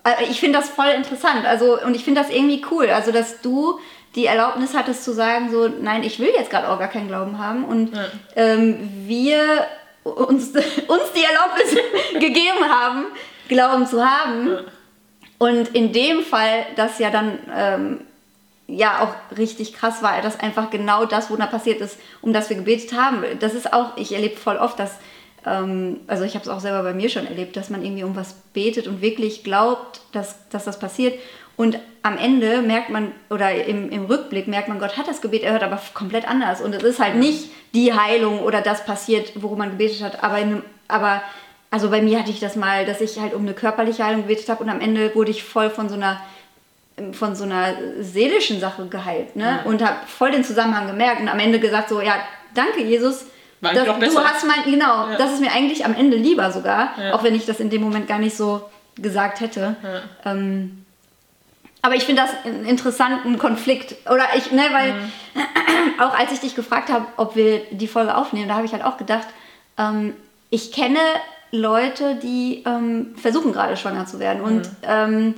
Äh, 0.03 0.25
ich 0.29 0.39
finde 0.39 0.60
das 0.60 0.70
voll 0.70 0.89
interessant. 0.89 1.46
Also, 1.46 1.82
und 1.82 1.96
ich 1.96 2.03
finde 2.03 2.22
das 2.22 2.29
irgendwie 2.29 2.63
cool. 2.72 2.89
Also, 2.89 3.12
dass 3.12 3.41
du 3.41 3.79
die 4.15 4.25
Erlaubnis 4.25 4.75
hattest 4.75 5.03
zu 5.03 5.13
sagen, 5.13 5.50
so, 5.51 5.67
nein, 5.67 6.03
ich 6.03 6.20
will 6.20 6.29
jetzt 6.36 6.51
gerade 6.51 6.70
auch 6.70 6.77
gar 6.77 6.89
keinen 6.89 7.08
Glauben 7.08 7.39
haben. 7.39 7.65
Und 7.65 7.96
ja. 7.96 8.05
ähm, 8.36 8.89
wir 9.08 9.65
uns, 10.03 10.50
uns 10.88 11.12
die 11.15 11.24
Erlaubnis 11.24 11.75
gegeben 12.13 12.70
haben, 12.70 13.05
Glauben 13.48 13.88
zu 13.88 14.05
haben. 14.05 14.50
Ja. 14.50 14.60
Und 15.38 15.70
in 15.70 15.92
dem 15.92 16.22
Fall, 16.22 16.66
das 16.75 17.00
ja 17.00 17.10
dann 17.10 17.40
ähm, 17.56 18.00
ja 18.68 19.02
auch 19.02 19.38
richtig 19.38 19.74
krass 19.74 20.02
war, 20.02 20.22
dass 20.22 20.40
einfach 20.40 20.70
genau 20.70 21.06
das 21.06 21.30
Wunder 21.30 21.48
passiert 21.48 21.82
ist, 21.82 21.98
um 22.22 22.34
das 22.34 22.50
wir 22.50 22.58
gebetet 22.58 22.94
haben. 22.94 23.24
Das 23.40 23.54
ist 23.54 23.74
auch, 23.74 23.98
ich 23.98 24.13
erlebe 24.13 24.38
voll 24.38 24.58
oft, 24.58 24.80
dass, 24.80 24.98
ähm, 25.46 26.00
also 26.08 26.24
ich 26.24 26.36
habe 26.36 26.44
es 26.44 26.50
auch 26.50 26.60
selber 26.60 26.84
bei 26.84 26.94
mir 26.94 27.10
schon 27.10 27.28
erlebt, 27.28 27.56
dass 27.56 27.70
man 27.70 27.84
irgendwie 27.84 28.04
um 28.04 28.16
was 28.16 28.34
betet 28.54 28.88
und 28.88 29.02
wirklich 29.02 29.44
glaubt, 29.44 30.02
dass, 30.12 30.48
dass 30.50 30.66
das 30.66 30.80
passiert. 30.80 31.20
Und 31.56 31.78
am 32.02 32.18
Ende 32.18 32.62
merkt 32.62 32.90
man, 32.90 33.12
oder 33.30 33.54
im, 33.54 33.90
im 33.92 34.06
Rückblick 34.06 34.48
merkt 34.48 34.70
man, 34.70 34.80
Gott 34.80 34.98
hat 34.98 35.08
das 35.08 35.22
Gebet 35.22 35.44
erhört, 35.44 35.63
aber 35.63 35.80
komplett 35.94 36.28
anders. 36.28 36.62
Und 36.62 36.74
es 36.74 36.84
ist 36.84 37.00
halt 37.00 37.16
nicht 37.16 37.50
die 37.75 37.94
Heilung 37.94 38.40
oder 38.40 38.62
das 38.62 38.86
passiert, 38.86 39.34
worum 39.36 39.60
man 39.60 39.72
gebetet 39.72 40.02
hat, 40.02 40.24
aber, 40.24 40.40
in, 40.40 40.63
aber 40.88 41.22
also 41.74 41.89
bei 41.89 42.03
mir 42.03 42.20
hatte 42.20 42.30
ich 42.30 42.39
das 42.39 42.56
mal, 42.56 42.86
dass 42.86 43.01
ich 43.01 43.20
halt 43.20 43.34
um 43.34 43.42
eine 43.42 43.56
körperliche 43.56 44.06
Heilung 44.06 44.22
gebetet 44.22 44.48
habe 44.48 44.63
und 44.63 44.70
am 44.70 44.80
Ende 44.80 45.15
wurde 45.15 45.32
ich 45.32 45.44
voll 45.44 45.72
von 45.72 45.89
so 45.89 45.96
einer 45.96 46.22
von 47.13 47.36
so 47.36 47.46
einer 47.46 47.74
seelischen 48.00 48.60
Sache 48.60 48.86
geheilt, 48.86 49.36
ne? 49.36 49.62
Mhm. 49.63 49.72
Und 49.72 49.84
habe 49.84 49.96
voll 50.06 50.30
den 50.30 50.44
Zusammenhang 50.44 50.86
gemerkt 50.86 51.20
und 51.22 51.27
am 51.27 51.39
Ende 51.39 51.60
gesagt 51.60 51.89
so, 51.89 52.00
ja, 52.00 52.13
danke 52.53 52.84
Jesus, 52.84 53.25
dass, 53.60 53.74
du 53.74 54.20
hast 54.20 54.46
mein, 54.46 54.63
genau, 54.65 55.10
ja. 55.10 55.15
das 55.18 55.34
ist 55.34 55.42
mir 55.42 55.51
eigentlich 55.51 55.84
am 55.84 55.96
Ende 55.96 56.15
lieber 56.15 56.51
sogar, 56.51 56.94
ja. 57.00 57.15
auch 57.15 57.24
wenn 57.24 57.34
ich 57.34 57.48
das 57.48 57.60
in 57.60 57.72
dem 57.72 57.82
Moment 57.82 58.08
gar 58.08 58.20
nicht 58.20 58.38
so 58.38 58.70
gesagt 58.96 59.39
hätte. 59.39 59.75
Ja. 59.82 60.32
Ähm, 60.32 60.86
aber 61.82 61.96
ich 61.96 62.03
finde 62.03 62.22
das 62.22 62.46
einen 62.46 62.65
interessanten 62.65 63.39
Konflikt. 63.39 63.96
Oder 64.08 64.25
ich, 64.38 64.51
ne, 64.51 64.62
weil 64.72 64.94
mhm. 64.94 66.00
auch 66.00 66.15
als 66.15 66.32
ich 66.32 66.39
dich 66.39 66.53
gefragt 66.53 66.92
habe, 66.92 67.08
ob 67.18 67.36
wir 67.36 67.62
die 67.72 67.88
Folge 67.88 68.15
aufnehmen, 68.15 68.48
da 68.48 68.53
habe 68.53 68.68
ich 68.68 68.74
halt 68.74 68.84
auch 68.84 68.98
gedacht, 68.98 69.27
ähm, 69.80 70.13
ich 70.51 70.72
kenne 70.72 71.00
Leute, 71.53 72.15
die 72.15 72.63
ähm, 72.65 73.13
versuchen 73.15 73.53
gerade 73.53 73.77
schwanger 73.77 74.07
zu 74.07 74.19
werden 74.19 74.41
und 74.41 74.63
mhm. 74.63 74.72
ähm, 74.88 75.33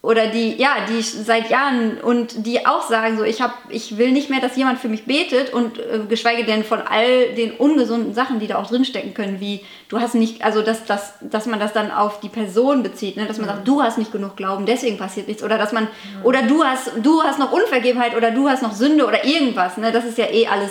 oder 0.00 0.28
die 0.28 0.54
ja 0.54 0.76
die 0.88 1.02
seit 1.02 1.50
Jahren 1.50 1.98
und 2.00 2.46
die 2.46 2.64
auch 2.64 2.88
sagen 2.88 3.18
so 3.18 3.24
ich 3.24 3.42
habe 3.42 3.54
ich 3.68 3.98
will 3.98 4.12
nicht 4.12 4.30
mehr 4.30 4.40
dass 4.40 4.54
jemand 4.54 4.78
für 4.78 4.88
mich 4.88 5.06
betet 5.06 5.52
und 5.52 5.80
äh, 5.80 5.98
geschweige 6.08 6.44
denn 6.44 6.62
von 6.62 6.80
all 6.80 7.34
den 7.34 7.50
ungesunden 7.50 8.14
Sachen 8.14 8.38
die 8.38 8.46
da 8.46 8.58
auch 8.58 8.68
drin 8.68 8.84
stecken 8.84 9.12
können 9.12 9.40
wie 9.40 9.60
du 9.88 9.98
hast 9.98 10.14
nicht 10.14 10.44
also 10.44 10.62
dass 10.62 10.84
dass 10.84 11.14
dass 11.20 11.46
man 11.46 11.58
das 11.58 11.72
dann 11.72 11.90
auf 11.90 12.20
die 12.20 12.28
Person 12.28 12.84
bezieht 12.84 13.16
ne? 13.16 13.26
dass 13.26 13.38
man 13.38 13.46
mhm. 13.46 13.54
sagt 13.54 13.66
du 13.66 13.82
hast 13.82 13.98
nicht 13.98 14.12
genug 14.12 14.36
Glauben 14.36 14.64
deswegen 14.66 14.98
passiert 14.98 15.26
nichts 15.26 15.42
oder 15.42 15.58
dass 15.58 15.72
man 15.72 15.84
mhm. 15.84 16.24
oder 16.24 16.42
du 16.42 16.62
hast 16.62 16.92
du 17.02 17.24
hast 17.24 17.40
noch 17.40 17.50
Unvergebenheit 17.50 18.16
oder 18.16 18.30
du 18.30 18.48
hast 18.48 18.62
noch 18.62 18.74
Sünde 18.74 19.04
oder 19.04 19.24
irgendwas 19.24 19.76
ne 19.76 19.90
das 19.90 20.04
ist 20.04 20.18
ja 20.18 20.30
eh 20.30 20.46
alles 20.46 20.70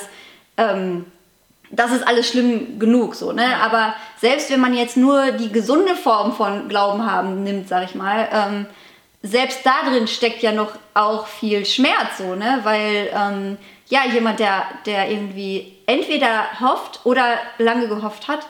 ähm, 0.55 1.05
das 1.69 1.91
ist 1.91 2.07
alles 2.07 2.29
schlimm 2.29 2.79
genug 2.79 3.15
so, 3.15 3.31
ne? 3.31 3.57
Aber 3.61 3.93
selbst 4.19 4.49
wenn 4.49 4.59
man 4.59 4.73
jetzt 4.73 4.97
nur 4.97 5.31
die 5.31 5.51
gesunde 5.51 5.95
Form 5.95 6.33
von 6.33 6.69
Glauben 6.69 7.09
haben 7.09 7.43
nimmt, 7.43 7.67
sag 7.67 7.83
ich 7.85 7.95
mal, 7.95 8.27
ähm, 8.31 8.65
selbst 9.21 9.65
da 9.65 9.89
drin 9.89 10.07
steckt 10.07 10.43
ja 10.43 10.51
noch 10.51 10.71
auch 10.93 11.27
viel 11.27 11.65
Schmerz 11.65 12.17
so, 12.17 12.35
ne? 12.35 12.59
Weil 12.63 13.09
ähm, 13.13 13.57
ja, 13.89 14.01
jemand, 14.11 14.39
der, 14.39 14.63
der 14.85 15.09
irgendwie 15.09 15.77
entweder 15.85 16.59
hofft 16.59 17.05
oder 17.05 17.37
lange 17.57 17.87
gehofft 17.87 18.27
hat 18.27 18.47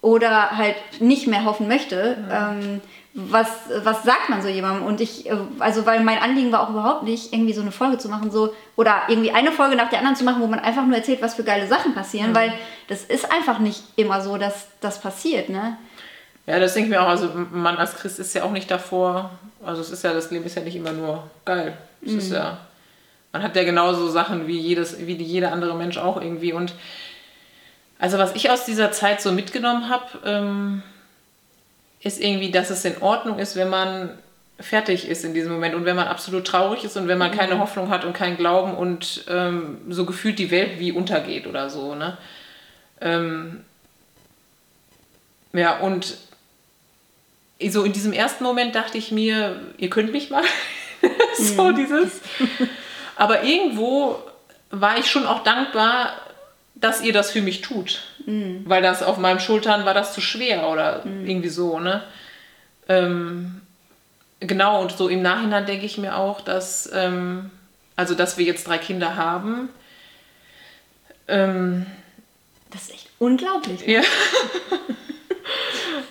oder 0.00 0.56
halt 0.56 0.76
nicht 1.00 1.26
mehr 1.26 1.44
hoffen 1.44 1.68
möchte, 1.68 2.16
mhm. 2.16 2.30
ähm, 2.32 2.80
was, 3.18 3.48
was 3.82 4.02
sagt 4.02 4.28
man 4.28 4.42
so 4.42 4.48
jemandem? 4.48 4.84
Und 4.84 5.00
ich, 5.00 5.26
äh, 5.26 5.36
also 5.58 5.86
weil 5.86 6.00
mein 6.00 6.18
Anliegen 6.18 6.52
war 6.52 6.60
auch 6.60 6.70
überhaupt 6.70 7.02
nicht, 7.02 7.32
irgendwie 7.32 7.54
so 7.54 7.62
eine 7.62 7.72
Folge 7.72 7.96
zu 7.96 8.10
machen, 8.10 8.30
so, 8.30 8.54
oder 8.76 9.04
irgendwie 9.08 9.30
eine 9.30 9.52
Folge 9.52 9.74
nach 9.74 9.88
der 9.88 10.00
anderen 10.00 10.16
zu 10.16 10.24
machen, 10.24 10.42
wo 10.42 10.46
man 10.46 10.58
einfach 10.58 10.84
nur 10.84 10.96
erzählt, 10.96 11.22
was 11.22 11.34
für 11.34 11.42
geile 11.42 11.66
Sachen 11.66 11.94
passieren, 11.94 12.30
mhm. 12.30 12.36
weil 12.36 12.52
das 12.88 13.04
ist 13.04 13.32
einfach 13.32 13.58
nicht 13.58 13.82
immer 13.96 14.20
so, 14.20 14.36
dass 14.36 14.68
das 14.82 15.00
passiert, 15.00 15.48
ne? 15.48 15.78
Ja, 16.46 16.60
das 16.60 16.74
denke 16.74 16.90
ich 16.90 16.94
mir 16.94 17.02
auch. 17.02 17.08
Also 17.08 17.30
man 17.52 17.78
als 17.78 17.96
Christ 17.96 18.18
ist 18.18 18.34
ja 18.34 18.44
auch 18.44 18.52
nicht 18.52 18.70
davor, 18.70 19.30
also 19.64 19.80
es 19.80 19.90
ist 19.90 20.04
ja, 20.04 20.12
das 20.12 20.30
Leben 20.30 20.44
ist 20.44 20.54
ja 20.54 20.62
nicht 20.62 20.76
immer 20.76 20.92
nur 20.92 21.24
geil. 21.46 21.76
Es 22.04 22.12
mhm. 22.12 22.18
ist 22.18 22.32
ja, 22.32 22.58
man 23.32 23.42
hat 23.42 23.56
ja 23.56 23.64
genauso 23.64 24.08
Sachen 24.10 24.46
wie 24.46 24.58
jedes, 24.58 25.06
wie 25.06 25.14
jeder 25.14 25.52
andere 25.52 25.74
Mensch 25.74 25.96
auch 25.96 26.20
irgendwie. 26.20 26.52
Und 26.52 26.74
also 27.98 28.18
was 28.18 28.34
ich 28.34 28.50
aus 28.50 28.66
dieser 28.66 28.92
Zeit 28.92 29.22
so 29.22 29.32
mitgenommen 29.32 29.88
habe, 29.88 30.04
ähm, 30.24 30.82
ist 32.06 32.20
irgendwie, 32.20 32.52
dass 32.52 32.70
es 32.70 32.84
in 32.84 33.02
Ordnung 33.02 33.38
ist, 33.38 33.56
wenn 33.56 33.68
man 33.68 34.16
fertig 34.60 35.08
ist 35.08 35.24
in 35.24 35.34
diesem 35.34 35.52
Moment 35.52 35.74
und 35.74 35.84
wenn 35.84 35.96
man 35.96 36.06
absolut 36.06 36.46
traurig 36.46 36.84
ist 36.84 36.96
und 36.96 37.08
wenn 37.08 37.18
man 37.18 37.32
keine 37.32 37.56
mhm. 37.56 37.60
Hoffnung 37.60 37.90
hat 37.90 38.04
und 38.04 38.14
keinen 38.14 38.36
Glauben 38.36 38.74
und 38.74 39.24
ähm, 39.28 39.78
so 39.88 40.06
gefühlt 40.06 40.38
die 40.38 40.50
Welt 40.50 40.78
wie 40.78 40.92
untergeht 40.92 41.46
oder 41.46 41.68
so. 41.68 41.94
Ne? 41.94 42.16
Ähm, 43.00 43.64
ja, 45.52 45.78
und 45.78 46.16
so 47.68 47.82
in 47.82 47.92
diesem 47.92 48.12
ersten 48.12 48.44
Moment 48.44 48.74
dachte 48.74 48.96
ich 48.96 49.10
mir, 49.10 49.60
ihr 49.76 49.90
könnt 49.90 50.12
mich 50.12 50.30
mal. 50.30 50.44
so 51.38 51.64
mhm. 51.64 51.76
dieses. 51.76 52.20
Aber 53.16 53.42
irgendwo 53.42 54.22
war 54.70 54.98
ich 54.98 55.06
schon 55.06 55.26
auch 55.26 55.42
dankbar, 55.42 56.12
dass 56.74 57.02
ihr 57.02 57.12
das 57.12 57.30
für 57.30 57.42
mich 57.42 57.62
tut. 57.62 58.02
Mhm. 58.26 58.64
Weil 58.66 58.82
das 58.82 59.02
auf 59.02 59.16
meinen 59.16 59.40
Schultern 59.40 59.84
war 59.86 59.94
das 59.94 60.12
zu 60.12 60.20
schwer 60.20 60.68
oder 60.68 61.04
mhm. 61.04 61.26
irgendwie 61.26 61.48
so, 61.48 61.78
ne? 61.78 62.02
Ähm, 62.88 63.62
genau, 64.40 64.82
und 64.82 64.92
so 64.92 65.08
im 65.08 65.22
Nachhinein 65.22 65.64
denke 65.66 65.86
ich 65.86 65.96
mir 65.96 66.16
auch, 66.16 66.40
dass, 66.40 66.90
ähm, 66.92 67.50
also 67.94 68.14
dass 68.14 68.36
wir 68.36 68.44
jetzt 68.44 68.66
drei 68.66 68.78
Kinder 68.78 69.16
haben. 69.16 69.68
Ähm, 71.28 71.86
das 72.70 72.82
ist 72.82 72.94
echt 72.94 73.10
unglaublich. 73.18 73.86
Ja. 73.86 74.02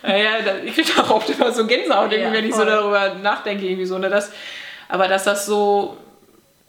ja, 0.08 0.56
ich 0.64 0.74
kriege 0.74 1.04
auch 1.04 1.10
oft 1.10 1.30
immer 1.30 1.52
so 1.52 1.68
Gänsehaut, 1.68 2.14
ja, 2.14 2.32
wenn 2.32 2.46
ich 2.46 2.54
voll. 2.54 2.66
so 2.66 2.72
darüber 2.72 3.16
nachdenke, 3.16 3.66
irgendwie 3.66 3.86
so, 3.86 3.98
ne? 3.98 4.10
Das, 4.10 4.32
aber 4.88 5.10
dass 5.10 5.26
das 5.26 5.46
so, 5.46 5.98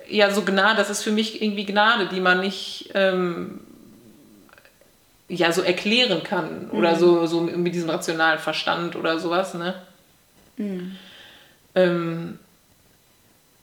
ja, 0.09 0.31
so 0.31 0.43
Gnade, 0.43 0.77
das 0.77 0.91
ist 0.91 1.05
für 1.05 1.13
mich 1.13 1.41
irgendwie 1.41 1.67
Gnade, 1.67 2.09
die 2.09 2.21
man 2.21 2.41
nicht 2.41 2.91
ähm, 2.95 3.61
ja 5.29 5.53
so 5.53 5.63
erklären 5.63 6.23
kann 6.23 6.71
oder 6.71 6.95
mhm. 6.95 6.99
so, 6.99 7.27
so 7.27 7.41
mit 7.41 7.75
diesem 7.75 7.91
rationalen 7.91 8.39
Verstand 8.39 8.97
oder 8.97 9.19
sowas, 9.19 9.55
ne? 9.55 9.75
Mhm. 10.57 10.97
Ähm, 11.75 12.39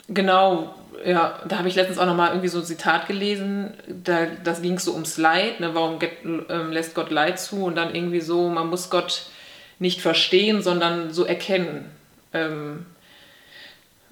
genau, 0.07 0.75
ja, 1.05 1.39
da 1.47 1.57
habe 1.57 1.67
ich 1.67 1.75
letztens 1.75 1.97
auch 1.97 2.05
nochmal 2.05 2.29
irgendwie 2.29 2.47
so 2.47 2.59
ein 2.59 2.65
Zitat 2.65 3.07
gelesen, 3.07 3.73
da, 3.87 4.25
das 4.43 4.61
ging 4.61 4.77
so 4.77 4.93
ums 4.93 5.17
Leid, 5.17 5.59
ne? 5.59 5.73
warum 5.73 5.99
get, 5.99 6.11
ähm, 6.23 6.71
lässt 6.71 6.95
Gott 6.95 7.11
Leid 7.11 7.39
zu 7.39 7.65
und 7.65 7.75
dann 7.75 7.95
irgendwie 7.95 8.21
so, 8.21 8.49
man 8.49 8.67
muss 8.67 8.89
Gott 8.89 9.25
nicht 9.79 10.01
verstehen, 10.01 10.61
sondern 10.61 11.11
so 11.11 11.25
erkennen. 11.25 11.89
Ähm, 12.33 12.85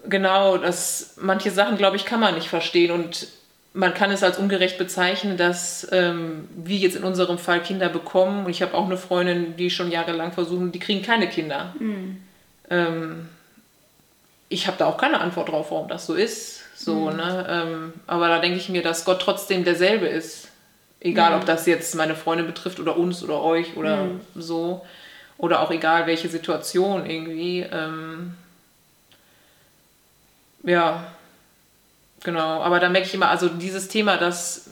genau, 0.07 0.57
dass 0.57 1.15
manche 1.21 1.51
Sachen, 1.51 1.77
glaube 1.77 1.97
ich, 1.97 2.05
kann 2.05 2.19
man 2.19 2.35
nicht 2.35 2.49
verstehen 2.49 2.91
und 2.91 3.27
man 3.73 3.93
kann 3.93 4.11
es 4.11 4.23
als 4.23 4.37
ungerecht 4.37 4.77
bezeichnen, 4.77 5.37
dass 5.37 5.87
ähm, 5.91 6.49
wir 6.55 6.77
jetzt 6.77 6.95
in 6.95 7.03
unserem 7.03 7.37
Fall 7.37 7.61
Kinder 7.61 7.89
bekommen. 7.89 8.45
Und 8.45 8.51
ich 8.51 8.61
habe 8.61 8.73
auch 8.73 8.85
eine 8.85 8.97
Freundin, 8.97 9.55
die 9.55 9.69
schon 9.69 9.91
jahrelang 9.91 10.33
versuchen, 10.33 10.71
die 10.71 10.79
kriegen 10.79 11.01
keine 11.01 11.29
Kinder. 11.29 11.73
Mhm. 11.79 12.21
Ähm, 12.69 13.29
ich 14.49 14.67
habe 14.67 14.77
da 14.77 14.87
auch 14.87 14.97
keine 14.97 15.21
Antwort 15.21 15.49
drauf, 15.49 15.71
warum 15.71 15.87
das 15.87 16.05
so 16.05 16.15
ist. 16.15 16.63
So, 16.75 17.09
mhm. 17.09 17.15
ne? 17.15 17.47
Ähm, 17.49 17.93
aber 18.07 18.27
da 18.27 18.39
denke 18.39 18.57
ich 18.57 18.67
mir, 18.67 18.83
dass 18.83 19.05
Gott 19.05 19.21
trotzdem 19.21 19.63
derselbe 19.63 20.07
ist. 20.07 20.49
Egal, 20.99 21.31
mhm. 21.31 21.37
ob 21.37 21.45
das 21.45 21.65
jetzt 21.65 21.95
meine 21.95 22.15
Freundin 22.15 22.47
betrifft 22.47 22.79
oder 22.79 22.97
uns 22.97 23.23
oder 23.23 23.41
euch 23.41 23.77
oder 23.77 24.03
mhm. 24.05 24.19
so. 24.35 24.85
Oder 25.37 25.61
auch 25.61 25.71
egal, 25.71 26.07
welche 26.07 26.27
Situation 26.27 27.09
irgendwie. 27.09 27.61
Ähm, 27.71 28.35
ja, 30.63 31.05
genau. 32.23 32.61
Aber 32.61 32.79
da 32.79 32.89
merke 32.89 33.07
ich 33.07 33.13
immer, 33.13 33.29
also 33.29 33.49
dieses 33.49 33.87
Thema, 33.87 34.17
dass 34.17 34.69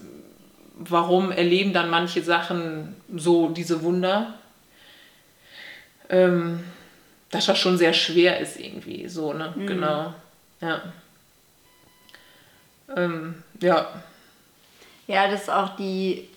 warum 0.79 1.31
erleben 1.31 1.73
dann 1.73 1.89
manche 1.89 2.23
Sachen 2.23 2.95
so 3.13 3.49
diese 3.49 3.83
Wunder, 3.83 4.35
ähm, 6.09 6.63
dass 7.31 7.45
das 7.45 7.59
schon 7.59 7.77
sehr 7.77 7.93
schwer 7.93 8.39
ist 8.39 8.59
irgendwie, 8.59 9.07
so, 9.07 9.33
ne? 9.33 9.53
Mhm. 9.55 9.67
Genau. 9.67 10.13
Ja. 10.61 10.81
Ähm, 12.95 13.43
ja. 13.61 13.87
Ja, 15.07 15.29
das 15.29 15.43
ist 15.43 15.49
auch 15.49 15.75
die, 15.75 16.27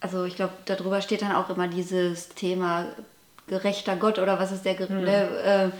also 0.00 0.24
ich 0.24 0.36
glaube, 0.36 0.52
darüber 0.66 1.00
steht 1.00 1.22
dann 1.22 1.32
auch 1.32 1.48
immer 1.48 1.68
dieses 1.68 2.28
Thema 2.30 2.86
gerechter 3.46 3.96
Gott 3.96 4.18
oder 4.18 4.38
was 4.38 4.52
ist 4.52 4.64
der, 4.64 4.74
mhm. 4.88 5.06
äh, 5.06 5.70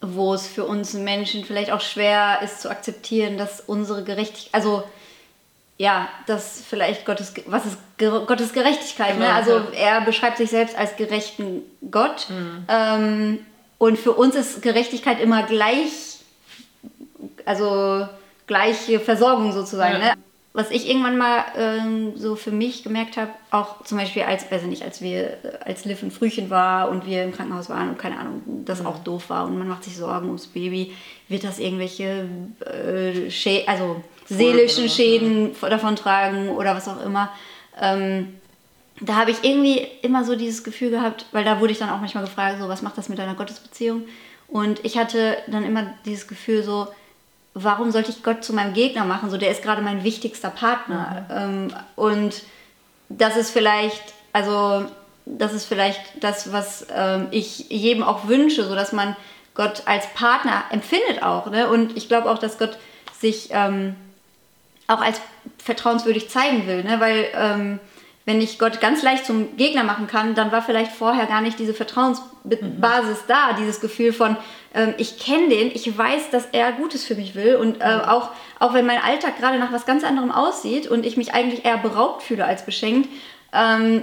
wo 0.00 0.34
es 0.34 0.46
für 0.46 0.64
uns 0.64 0.94
Menschen 0.94 1.44
vielleicht 1.44 1.70
auch 1.70 1.80
schwer 1.80 2.40
ist 2.42 2.60
zu 2.60 2.70
akzeptieren, 2.70 3.38
dass 3.38 3.60
unsere 3.60 4.04
Gerechtigkeit, 4.04 4.54
also 4.54 4.84
ja, 5.78 6.08
dass 6.26 6.62
vielleicht 6.66 7.04
Gottes, 7.04 7.34
was 7.46 7.66
ist 7.66 7.78
Gottes 7.98 8.52
Gerechtigkeit, 8.52 9.18
ne? 9.18 9.32
Also 9.32 9.60
er 9.74 10.00
beschreibt 10.00 10.38
sich 10.38 10.50
selbst 10.50 10.76
als 10.76 10.96
gerechten 10.96 11.62
Gott. 11.90 12.28
Mhm. 12.30 12.64
Ähm, 12.68 13.38
und 13.78 13.98
für 13.98 14.12
uns 14.12 14.34
ist 14.34 14.62
Gerechtigkeit 14.62 15.20
immer 15.20 15.42
gleich, 15.42 16.20
also 17.44 18.08
gleiche 18.46 19.00
Versorgung 19.00 19.52
sozusagen. 19.52 19.94
Ja. 19.94 19.98
Ne? 19.98 20.12
Was 20.56 20.70
ich 20.70 20.88
irgendwann 20.88 21.18
mal 21.18 21.44
ähm, 21.54 22.16
so 22.16 22.34
für 22.34 22.50
mich 22.50 22.82
gemerkt 22.82 23.18
habe, 23.18 23.30
auch 23.50 23.84
zum 23.84 23.98
Beispiel 23.98 24.22
als, 24.22 24.50
weiß 24.50 24.62
ich 24.62 24.68
nicht, 24.68 24.82
als 24.82 25.02
wir, 25.02 25.36
als 25.62 25.84
Liv 25.84 26.02
ein 26.02 26.10
Frühchen 26.10 26.48
war 26.48 26.88
und 26.88 27.04
wir 27.04 27.24
im 27.24 27.32
Krankenhaus 27.32 27.68
waren 27.68 27.90
und 27.90 27.98
keine 27.98 28.18
Ahnung, 28.18 28.40
das 28.64 28.80
mhm. 28.80 28.86
auch 28.86 29.00
doof 29.00 29.28
war 29.28 29.44
und 29.44 29.58
man 29.58 29.68
macht 29.68 29.84
sich 29.84 29.94
Sorgen 29.94 30.28
ums 30.28 30.46
Baby, 30.46 30.94
wird 31.28 31.44
das 31.44 31.58
irgendwelche 31.58 32.26
äh, 32.64 33.30
Schä 33.30 33.64
also 33.66 34.02
seelischen 34.24 34.88
Schäden 34.88 35.54
davon 35.60 35.94
tragen 35.94 36.48
oder 36.48 36.74
was 36.74 36.88
auch 36.88 37.04
immer. 37.04 37.28
Ähm, 37.78 38.38
da 39.02 39.16
habe 39.16 39.32
ich 39.32 39.44
irgendwie 39.44 39.86
immer 40.00 40.24
so 40.24 40.36
dieses 40.36 40.64
Gefühl 40.64 40.88
gehabt, 40.88 41.26
weil 41.32 41.44
da 41.44 41.60
wurde 41.60 41.72
ich 41.72 41.78
dann 41.78 41.90
auch 41.90 42.00
manchmal 42.00 42.24
gefragt, 42.24 42.56
so 42.62 42.66
was 42.66 42.80
macht 42.80 42.96
das 42.96 43.10
mit 43.10 43.18
deiner 43.18 43.34
Gottesbeziehung? 43.34 44.04
Und 44.48 44.82
ich 44.86 44.96
hatte 44.96 45.36
dann 45.48 45.64
immer 45.64 45.92
dieses 46.06 46.26
Gefühl 46.26 46.62
so, 46.62 46.88
warum 47.58 47.90
sollte 47.90 48.10
ich 48.10 48.22
Gott 48.22 48.44
zu 48.44 48.52
meinem 48.52 48.74
Gegner 48.74 49.06
machen? 49.06 49.30
So, 49.30 49.38
der 49.38 49.50
ist 49.50 49.62
gerade 49.62 49.80
mein 49.80 50.04
wichtigster 50.04 50.50
Partner. 50.50 51.26
Mhm. 51.28 51.34
Ähm, 51.36 51.74
und 51.96 52.42
das 53.08 53.36
ist 53.36 53.50
vielleicht, 53.50 54.12
also 54.32 54.84
das 55.24 55.54
ist 55.54 55.64
vielleicht 55.64 56.22
das, 56.22 56.52
was 56.52 56.86
ähm, 56.94 57.28
ich 57.30 57.70
jedem 57.70 58.02
auch 58.02 58.28
wünsche, 58.28 58.64
so 58.64 58.74
dass 58.74 58.92
man 58.92 59.16
Gott 59.54 59.84
als 59.86 60.06
Partner 60.12 60.64
empfindet 60.70 61.22
auch. 61.22 61.50
Ne? 61.50 61.68
Und 61.68 61.96
ich 61.96 62.08
glaube 62.08 62.30
auch, 62.30 62.38
dass 62.38 62.58
Gott 62.58 62.76
sich 63.18 63.48
ähm, 63.52 63.96
auch 64.86 65.00
als 65.00 65.20
vertrauenswürdig 65.56 66.28
zeigen 66.28 66.66
will, 66.66 66.84
ne? 66.84 67.00
weil 67.00 67.26
ähm, 67.34 67.80
wenn 68.26 68.40
ich 68.40 68.58
Gott 68.58 68.80
ganz 68.80 69.02
leicht 69.02 69.24
zum 69.24 69.56
Gegner 69.56 69.84
machen 69.84 70.08
kann, 70.08 70.34
dann 70.34 70.50
war 70.50 70.60
vielleicht 70.60 70.90
vorher 70.90 71.26
gar 71.26 71.40
nicht 71.40 71.60
diese 71.60 71.72
Vertrauensbasis 71.72 73.22
mhm. 73.22 73.28
da, 73.28 73.52
dieses 73.58 73.80
Gefühl 73.80 74.12
von, 74.12 74.36
ähm, 74.74 74.94
ich 74.98 75.18
kenne 75.18 75.48
den, 75.48 75.70
ich 75.72 75.96
weiß, 75.96 76.30
dass 76.30 76.46
er 76.50 76.72
Gutes 76.72 77.04
für 77.04 77.14
mich 77.14 77.36
will 77.36 77.54
und 77.54 77.80
äh, 77.80 77.96
mhm. 77.96 78.00
auch, 78.02 78.30
auch 78.58 78.74
wenn 78.74 78.84
mein 78.84 79.00
Alltag 79.00 79.38
gerade 79.38 79.58
nach 79.58 79.72
was 79.72 79.86
ganz 79.86 80.02
anderem 80.02 80.32
aussieht 80.32 80.88
und 80.88 81.06
ich 81.06 81.16
mich 81.16 81.34
eigentlich 81.34 81.64
eher 81.64 81.78
beraubt 81.78 82.22
fühle 82.22 82.44
als 82.44 82.66
beschenkt, 82.66 83.08
ähm, 83.52 84.02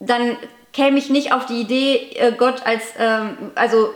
dann 0.00 0.36
käme 0.72 0.98
ich 0.98 1.08
nicht 1.08 1.32
auf 1.32 1.46
die 1.46 1.60
Idee, 1.60 2.10
äh, 2.16 2.32
Gott 2.32 2.66
als, 2.66 2.94
ähm, 2.98 3.52
also 3.54 3.94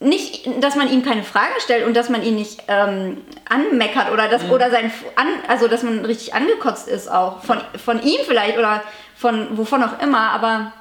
nicht, 0.00 0.48
dass 0.62 0.76
man 0.76 0.90
ihm 0.90 1.02
keine 1.02 1.24
Fragen 1.24 1.54
stellt 1.58 1.86
und 1.86 1.96
dass 1.96 2.08
man 2.08 2.22
ihn 2.22 2.36
nicht 2.36 2.62
ähm, 2.68 3.18
anmeckert 3.48 4.12
oder 4.12 4.28
dass, 4.28 4.44
mhm. 4.44 4.52
oder 4.52 4.70
sein, 4.70 4.92
an, 5.16 5.26
also 5.48 5.66
dass 5.66 5.82
man 5.82 6.04
richtig 6.04 6.34
angekotzt 6.34 6.86
ist 6.86 7.10
auch. 7.10 7.42
Von, 7.42 7.60
von 7.84 8.00
ihm 8.02 8.20
vielleicht 8.24 8.58
oder 8.58 8.82
von 9.16 9.58
wovon 9.58 9.82
auch 9.82 10.00
immer, 10.00 10.30
aber 10.30 10.72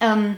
ähm, 0.00 0.36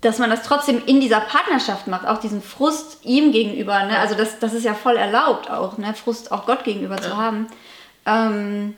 dass 0.00 0.18
man 0.18 0.30
das 0.30 0.42
trotzdem 0.42 0.82
in 0.86 1.00
dieser 1.00 1.20
Partnerschaft 1.20 1.86
macht, 1.86 2.08
auch 2.08 2.18
diesen 2.18 2.42
Frust 2.42 2.98
ihm 3.04 3.30
gegenüber, 3.30 3.84
ne? 3.84 4.00
also 4.00 4.16
das, 4.16 4.40
das 4.40 4.52
ist 4.52 4.64
ja 4.64 4.74
voll 4.74 4.96
erlaubt 4.96 5.48
auch, 5.48 5.78
ne? 5.78 5.94
Frust 5.94 6.32
auch 6.32 6.44
Gott 6.46 6.64
gegenüber 6.64 6.96
ja. 6.96 7.02
zu 7.02 7.16
haben. 7.16 7.46
Ähm, 8.04 8.76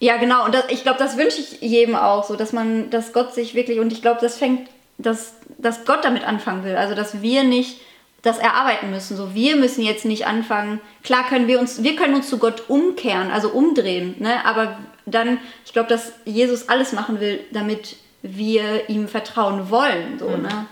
ja, 0.00 0.16
genau, 0.16 0.46
und 0.46 0.54
das, 0.54 0.64
ich 0.70 0.84
glaube, 0.84 0.98
das 0.98 1.18
wünsche 1.18 1.42
ich 1.42 1.60
jedem 1.60 1.96
auch, 1.96 2.24
so 2.24 2.36
dass 2.36 2.54
man, 2.54 2.88
dass 2.88 3.12
Gott 3.12 3.34
sich 3.34 3.54
wirklich, 3.54 3.78
und 3.80 3.92
ich 3.92 4.00
glaube, 4.00 4.20
das 4.22 4.38
fängt 4.38 4.70
dass, 4.98 5.34
dass 5.58 5.84
Gott 5.84 6.04
damit 6.04 6.24
anfangen 6.24 6.64
will. 6.64 6.76
Also 6.76 6.94
dass 6.94 7.20
wir 7.20 7.44
nicht 7.44 7.80
das 8.22 8.38
erarbeiten 8.38 8.90
müssen. 8.90 9.16
So, 9.16 9.34
wir 9.34 9.56
müssen 9.56 9.82
jetzt 9.82 10.04
nicht 10.04 10.26
anfangen. 10.26 10.80
Klar 11.04 11.28
können 11.28 11.46
wir 11.46 11.60
uns, 11.60 11.82
wir 11.82 11.94
können 11.96 12.14
uns 12.14 12.28
zu 12.28 12.38
Gott 12.38 12.64
umkehren, 12.68 13.30
also 13.30 13.50
umdrehen. 13.50 14.16
Ne? 14.18 14.44
Aber 14.44 14.78
dann, 15.06 15.38
ich 15.64 15.72
glaube, 15.72 15.88
dass 15.88 16.12
Jesus 16.24 16.68
alles 16.68 16.92
machen 16.92 17.20
will, 17.20 17.40
damit 17.52 17.96
wir 18.22 18.88
ihm 18.88 19.08
vertrauen 19.08 19.70
wollen. 19.70 20.18
So, 20.18 20.28
mhm. 20.28 20.42
ne? 20.42 20.66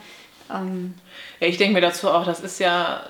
Ähm, 0.52 0.94
ja, 1.40 1.48
ich 1.48 1.56
denke 1.56 1.74
mir 1.74 1.80
dazu 1.80 2.08
auch, 2.10 2.24
das 2.24 2.40
ist 2.40 2.58
ja, 2.58 3.04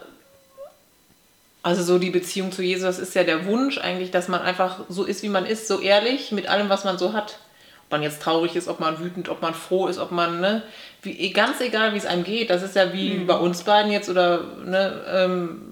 also 1.62 1.82
so 1.82 1.98
die 1.98 2.10
Beziehung 2.10 2.52
zu 2.52 2.62
Jesus, 2.62 2.84
das 2.84 2.98
ist 2.98 3.14
ja 3.14 3.24
der 3.24 3.46
Wunsch 3.46 3.78
eigentlich, 3.78 4.10
dass 4.10 4.28
man 4.28 4.42
einfach 4.42 4.80
so 4.88 5.04
ist, 5.04 5.22
wie 5.22 5.28
man 5.28 5.46
ist, 5.46 5.68
so 5.68 5.80
ehrlich 5.80 6.32
mit 6.32 6.46
allem, 6.48 6.68
was 6.68 6.84
man 6.84 6.98
so 6.98 7.12
hat. 7.12 7.38
Ob 7.86 7.92
man 7.92 8.02
jetzt 8.02 8.20
traurig 8.20 8.56
ist, 8.56 8.68
ob 8.68 8.80
man 8.80 8.98
wütend, 8.98 9.28
ob 9.28 9.42
man 9.42 9.54
froh 9.54 9.86
ist, 9.86 9.98
ob 9.98 10.10
man, 10.10 10.40
ne, 10.40 10.62
wie, 11.02 11.18
eh, 11.18 11.30
ganz 11.30 11.60
egal, 11.60 11.94
wie 11.94 11.98
es 11.98 12.06
einem 12.06 12.24
geht, 12.24 12.50
das 12.50 12.62
ist 12.62 12.74
ja 12.74 12.92
wie 12.92 13.10
mhm. 13.10 13.26
bei 13.26 13.36
uns 13.36 13.62
beiden 13.62 13.92
jetzt 13.92 14.08
oder 14.08 14.42
ne, 14.64 15.02
ähm, 15.08 15.62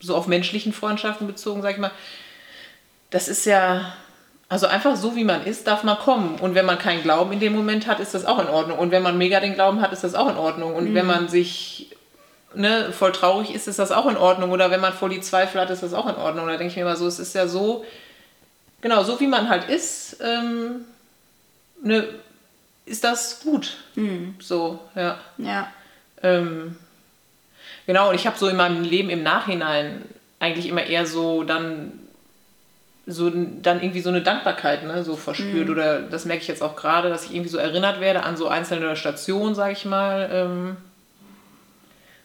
so 0.00 0.14
auf 0.14 0.26
menschlichen 0.26 0.72
Freundschaften 0.72 1.26
bezogen, 1.26 1.62
sag 1.62 1.72
ich 1.72 1.78
mal. 1.78 1.92
Das 3.10 3.28
ist 3.28 3.46
ja, 3.46 3.94
also 4.48 4.66
einfach 4.66 4.96
so 4.96 5.16
wie 5.16 5.24
man 5.24 5.46
ist, 5.46 5.66
darf 5.66 5.82
man 5.82 5.98
kommen. 5.98 6.36
Und 6.40 6.54
wenn 6.54 6.66
man 6.66 6.78
keinen 6.78 7.02
Glauben 7.02 7.32
in 7.32 7.40
dem 7.40 7.54
Moment 7.54 7.86
hat, 7.86 8.00
ist 8.00 8.14
das 8.14 8.26
auch 8.26 8.38
in 8.38 8.48
Ordnung. 8.48 8.78
Und 8.78 8.90
wenn 8.90 9.02
man 9.02 9.16
mega 9.16 9.40
den 9.40 9.54
Glauben 9.54 9.80
hat, 9.80 9.92
ist 9.92 10.04
das 10.04 10.14
auch 10.14 10.28
in 10.28 10.36
Ordnung. 10.36 10.74
Und 10.74 10.90
mhm. 10.90 10.94
wenn 10.94 11.06
man 11.06 11.28
sich 11.28 11.90
ne, 12.54 12.92
voll 12.92 13.12
traurig 13.12 13.54
ist, 13.54 13.66
ist 13.66 13.78
das 13.78 13.92
auch 13.92 14.06
in 14.06 14.16
Ordnung. 14.16 14.50
Oder 14.50 14.70
wenn 14.70 14.80
man 14.80 14.92
voll 14.92 15.10
die 15.10 15.20
Zweifel 15.20 15.60
hat, 15.60 15.70
ist 15.70 15.82
das 15.82 15.94
auch 15.94 16.06
in 16.06 16.16
Ordnung. 16.16 16.46
Da 16.46 16.56
denke 16.56 16.66
ich 16.66 16.76
mir 16.76 16.82
immer 16.82 16.96
so, 16.96 17.06
es 17.06 17.18
ist 17.18 17.34
ja 17.34 17.46
so, 17.46 17.84
genau, 18.80 19.02
so 19.04 19.18
wie 19.20 19.26
man 19.26 19.48
halt 19.48 19.68
ist, 19.68 20.18
ähm, 20.22 20.84
ne, 21.82 22.08
ist 22.84 23.04
das 23.04 23.40
gut. 23.40 23.76
Mhm. 23.94 24.36
So, 24.38 24.80
ja. 24.94 25.18
Ja. 25.38 25.72
Ähm, 26.22 26.76
genau, 27.86 28.10
und 28.10 28.14
ich 28.14 28.26
habe 28.26 28.38
so 28.38 28.48
in 28.48 28.56
meinem 28.56 28.82
Leben 28.82 29.10
im 29.10 29.22
Nachhinein 29.22 30.02
eigentlich 30.38 30.68
immer 30.68 30.84
eher 30.84 31.06
so 31.06 31.42
dann 31.42 31.92
so 33.08 33.30
dann 33.30 33.80
irgendwie 33.82 34.00
so 34.00 34.08
eine 34.08 34.20
Dankbarkeit 34.20 34.84
ne, 34.84 35.04
so 35.04 35.16
verspürt. 35.16 35.66
Mhm. 35.66 35.72
Oder 35.72 36.02
das 36.02 36.24
merke 36.24 36.42
ich 36.42 36.48
jetzt 36.48 36.62
auch 36.62 36.74
gerade, 36.74 37.08
dass 37.08 37.24
ich 37.24 37.34
irgendwie 37.34 37.50
so 37.50 37.58
erinnert 37.58 38.00
werde 38.00 38.24
an 38.24 38.36
so 38.36 38.48
einzelne 38.48 38.96
Stationen, 38.96 39.54
sage 39.54 39.72
ich 39.72 39.84
mal, 39.84 40.28
ähm, 40.32 40.76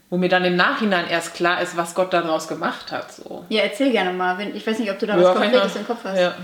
wo 0.10 0.18
mir 0.18 0.30
dann 0.30 0.44
im 0.44 0.56
Nachhinein 0.56 1.08
erst 1.08 1.36
klar 1.36 1.62
ist, 1.62 1.78
was 1.78 1.94
Gott 1.94 2.14
daraus 2.14 2.48
gemacht 2.48 2.92
hat. 2.92 3.14
So. 3.14 3.46
Ja, 3.50 3.62
erzähl 3.62 3.92
gerne 3.92 4.12
mal. 4.12 4.38
Wenn, 4.38 4.56
ich 4.56 4.66
weiß 4.66 4.80
nicht, 4.80 4.92
ob 4.92 5.00
du 5.00 5.06
da 5.06 5.18
ja, 5.18 5.24
was 5.24 5.38
Konkretes 5.38 5.76
im 5.76 5.86
Kopf 5.86 6.04
hast. 6.04 6.20
Ja. 6.20 6.36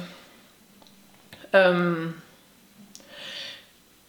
Ähm, 1.53 2.13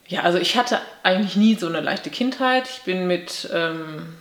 ja, 0.09 0.23
also 0.23 0.39
ich 0.39 0.57
hatte 0.57 0.81
eigentlich 1.03 1.37
nie 1.37 1.55
so 1.55 1.67
eine 1.67 1.81
leichte 1.81 2.09
Kindheit. 2.09 2.67
Ich 2.69 2.83
bin 2.83 3.07
mit, 3.07 3.49
ähm, 3.53 4.15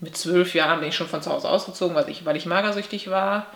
mit 0.00 0.16
zwölf 0.16 0.54
Jahren 0.54 0.80
bin 0.80 0.88
ich 0.88 0.96
schon 0.96 1.08
von 1.08 1.22
zu 1.22 1.30
Hause 1.30 1.48
ausgezogen, 1.50 1.94
weil 1.94 2.08
ich, 2.08 2.24
weil 2.24 2.36
ich 2.36 2.46
magersüchtig 2.46 3.10
war. 3.10 3.46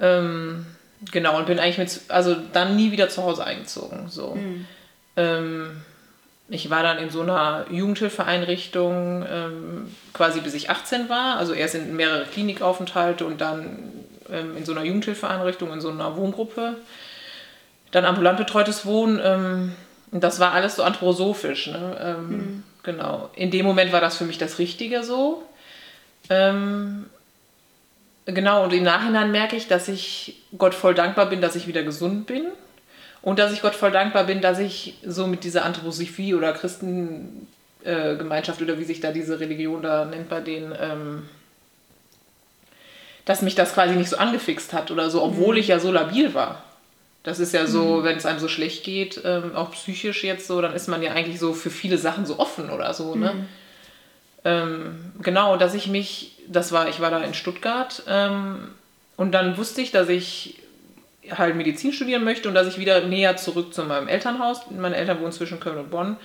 Ähm, 0.00 0.66
genau, 1.12 1.38
und 1.38 1.46
bin 1.46 1.60
eigentlich 1.60 1.78
mit, 1.78 2.00
also 2.08 2.36
dann 2.52 2.74
nie 2.74 2.90
wieder 2.90 3.08
zu 3.08 3.22
Hause 3.22 3.44
eingezogen. 3.44 4.08
So. 4.08 4.34
Mhm. 4.34 4.66
Ähm, 5.16 5.82
ich 6.48 6.70
war 6.70 6.82
dann 6.82 6.98
in 6.98 7.10
so 7.10 7.20
einer 7.20 7.66
Jugendhilfeeinrichtung 7.70 9.24
ähm, 9.30 9.94
quasi 10.12 10.40
bis 10.40 10.54
ich 10.54 10.70
18 10.70 11.08
war. 11.08 11.36
Also 11.36 11.52
erst 11.52 11.76
in 11.76 11.94
mehrere 11.94 12.24
Klinikaufenthalte 12.24 13.24
und 13.24 13.40
dann 13.40 13.92
ähm, 14.28 14.56
in 14.56 14.64
so 14.64 14.72
einer 14.72 14.82
Jugendhilfeeinrichtung, 14.82 15.72
in 15.72 15.80
so 15.80 15.90
einer 15.90 16.16
Wohngruppe. 16.16 16.74
Dann 17.92 18.04
ambulant 18.04 18.38
betreutes 18.38 18.86
Wohnen 18.86 19.20
ähm, 19.22 19.72
und 20.10 20.24
das 20.24 20.40
war 20.40 20.52
alles 20.52 20.76
so 20.76 20.82
anthroposophisch. 20.82 21.66
Ne? 21.68 21.98
Ähm, 22.00 22.28
mhm. 22.28 22.62
Genau. 22.82 23.28
In 23.34 23.50
dem 23.50 23.66
Moment 23.66 23.92
war 23.92 24.00
das 24.00 24.16
für 24.16 24.24
mich 24.24 24.38
das 24.38 24.58
Richtige 24.58 25.02
so. 25.02 25.42
Ähm, 26.30 27.10
genau, 28.24 28.64
und 28.64 28.72
im 28.72 28.84
Nachhinein 28.84 29.30
merke 29.30 29.56
ich, 29.56 29.68
dass 29.68 29.88
ich 29.88 30.40
Gott 30.56 30.74
voll 30.74 30.94
dankbar 30.94 31.26
bin, 31.26 31.42
dass 31.42 31.56
ich 31.56 31.66
wieder 31.66 31.82
gesund 31.82 32.26
bin. 32.26 32.46
Und 33.20 33.38
dass 33.38 33.52
ich 33.52 33.62
Gott 33.62 33.74
voll 33.74 33.90
dankbar 33.90 34.24
bin, 34.24 34.40
dass 34.40 34.58
ich 34.58 34.94
so 35.04 35.26
mit 35.26 35.44
dieser 35.44 35.64
Anthroposophie 35.64 36.34
oder 36.34 36.52
Christengemeinschaft 36.52 38.60
äh, 38.60 38.64
oder 38.64 38.78
wie 38.78 38.84
sich 38.84 39.00
da 39.00 39.10
diese 39.10 39.40
Religion 39.40 39.82
da 39.82 40.04
nennt 40.04 40.28
bei 40.28 40.40
denen, 40.40 40.72
ähm, 40.80 41.28
dass 43.24 43.42
mich 43.42 43.56
das 43.56 43.74
quasi 43.74 43.96
nicht 43.96 44.08
so 44.08 44.16
angefixt 44.16 44.72
hat 44.72 44.90
oder 44.90 45.10
so, 45.10 45.22
obwohl 45.22 45.56
mhm. 45.56 45.60
ich 45.60 45.68
ja 45.68 45.80
so 45.80 45.92
labil 45.92 46.32
war. 46.32 46.64
Das 47.28 47.40
ist 47.40 47.52
ja 47.52 47.66
so, 47.66 47.98
mhm. 47.98 48.04
wenn 48.04 48.16
es 48.16 48.24
einem 48.24 48.38
so 48.38 48.48
schlecht 48.48 48.84
geht, 48.84 49.20
ähm, 49.22 49.54
auch 49.54 49.72
psychisch 49.72 50.24
jetzt 50.24 50.46
so, 50.46 50.62
dann 50.62 50.72
ist 50.72 50.88
man 50.88 51.02
ja 51.02 51.12
eigentlich 51.12 51.38
so 51.38 51.52
für 51.52 51.68
viele 51.68 51.98
Sachen 51.98 52.24
so 52.24 52.38
offen 52.38 52.70
oder 52.70 52.94
so, 52.94 53.16
ne? 53.16 53.34
Mhm. 53.34 53.48
ähm, 54.46 55.12
genau, 55.20 55.58
dass 55.58 55.74
ich 55.74 55.88
mich, 55.88 56.36
das 56.46 56.72
war, 56.72 56.88
ich 56.88 57.00
war 57.00 57.10
da 57.10 57.18
in 57.18 57.34
Stuttgart 57.34 58.02
ähm, 58.08 58.68
und 59.18 59.32
dann 59.32 59.58
wusste 59.58 59.82
ich, 59.82 59.90
dass 59.90 60.08
ich 60.08 60.56
halt 61.30 61.54
Medizin 61.54 61.92
studieren 61.92 62.24
möchte 62.24 62.48
und 62.48 62.54
dass 62.54 62.66
ich 62.66 62.78
wieder 62.78 63.02
näher 63.02 63.36
zurück 63.36 63.74
zu 63.74 63.84
meinem 63.84 64.08
Elternhaus, 64.08 64.62
meine 64.70 64.96
Eltern 64.96 65.20
wohnen 65.20 65.32
zwischen 65.32 65.60
Köln 65.60 65.76
und 65.76 65.90
Bonn. 65.90 66.16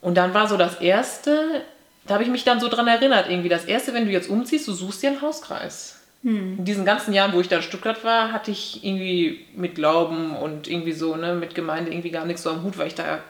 Und 0.00 0.14
dann 0.14 0.32
war 0.32 0.46
so 0.46 0.56
das 0.56 0.76
erste, 0.76 1.62
da 2.06 2.14
habe 2.14 2.22
ich 2.22 2.30
mich 2.30 2.44
dann 2.44 2.60
so 2.60 2.68
dran 2.68 2.86
erinnert, 2.86 3.28
irgendwie 3.28 3.48
das 3.48 3.64
erste, 3.64 3.94
wenn 3.94 4.06
du 4.06 4.12
jetzt 4.12 4.30
umziehst, 4.30 4.68
du 4.68 4.74
suchst 4.74 5.02
dir 5.02 5.10
einen 5.10 5.22
Hauskreis. 5.22 5.93
Hm. 6.24 6.58
In 6.58 6.64
diesen 6.64 6.84
ganzen 6.84 7.14
Jahren, 7.14 7.32
wo 7.32 7.40
ich 7.40 7.48
da 7.48 7.56
in 7.56 7.62
Stuttgart 7.62 8.02
war, 8.02 8.32
hatte 8.32 8.50
ich 8.50 8.84
irgendwie 8.84 9.46
mit 9.54 9.76
Glauben 9.76 10.34
und 10.36 10.66
irgendwie 10.66 10.92
so, 10.92 11.14
ne, 11.14 11.34
mit 11.34 11.54
Gemeinde 11.54 11.92
irgendwie 11.92 12.10
gar 12.10 12.24
nichts 12.24 12.42
so 12.42 12.50
am 12.50 12.64
Hut, 12.64 12.76
weil 12.76 12.88
ich 12.88 12.94
da 12.94 13.20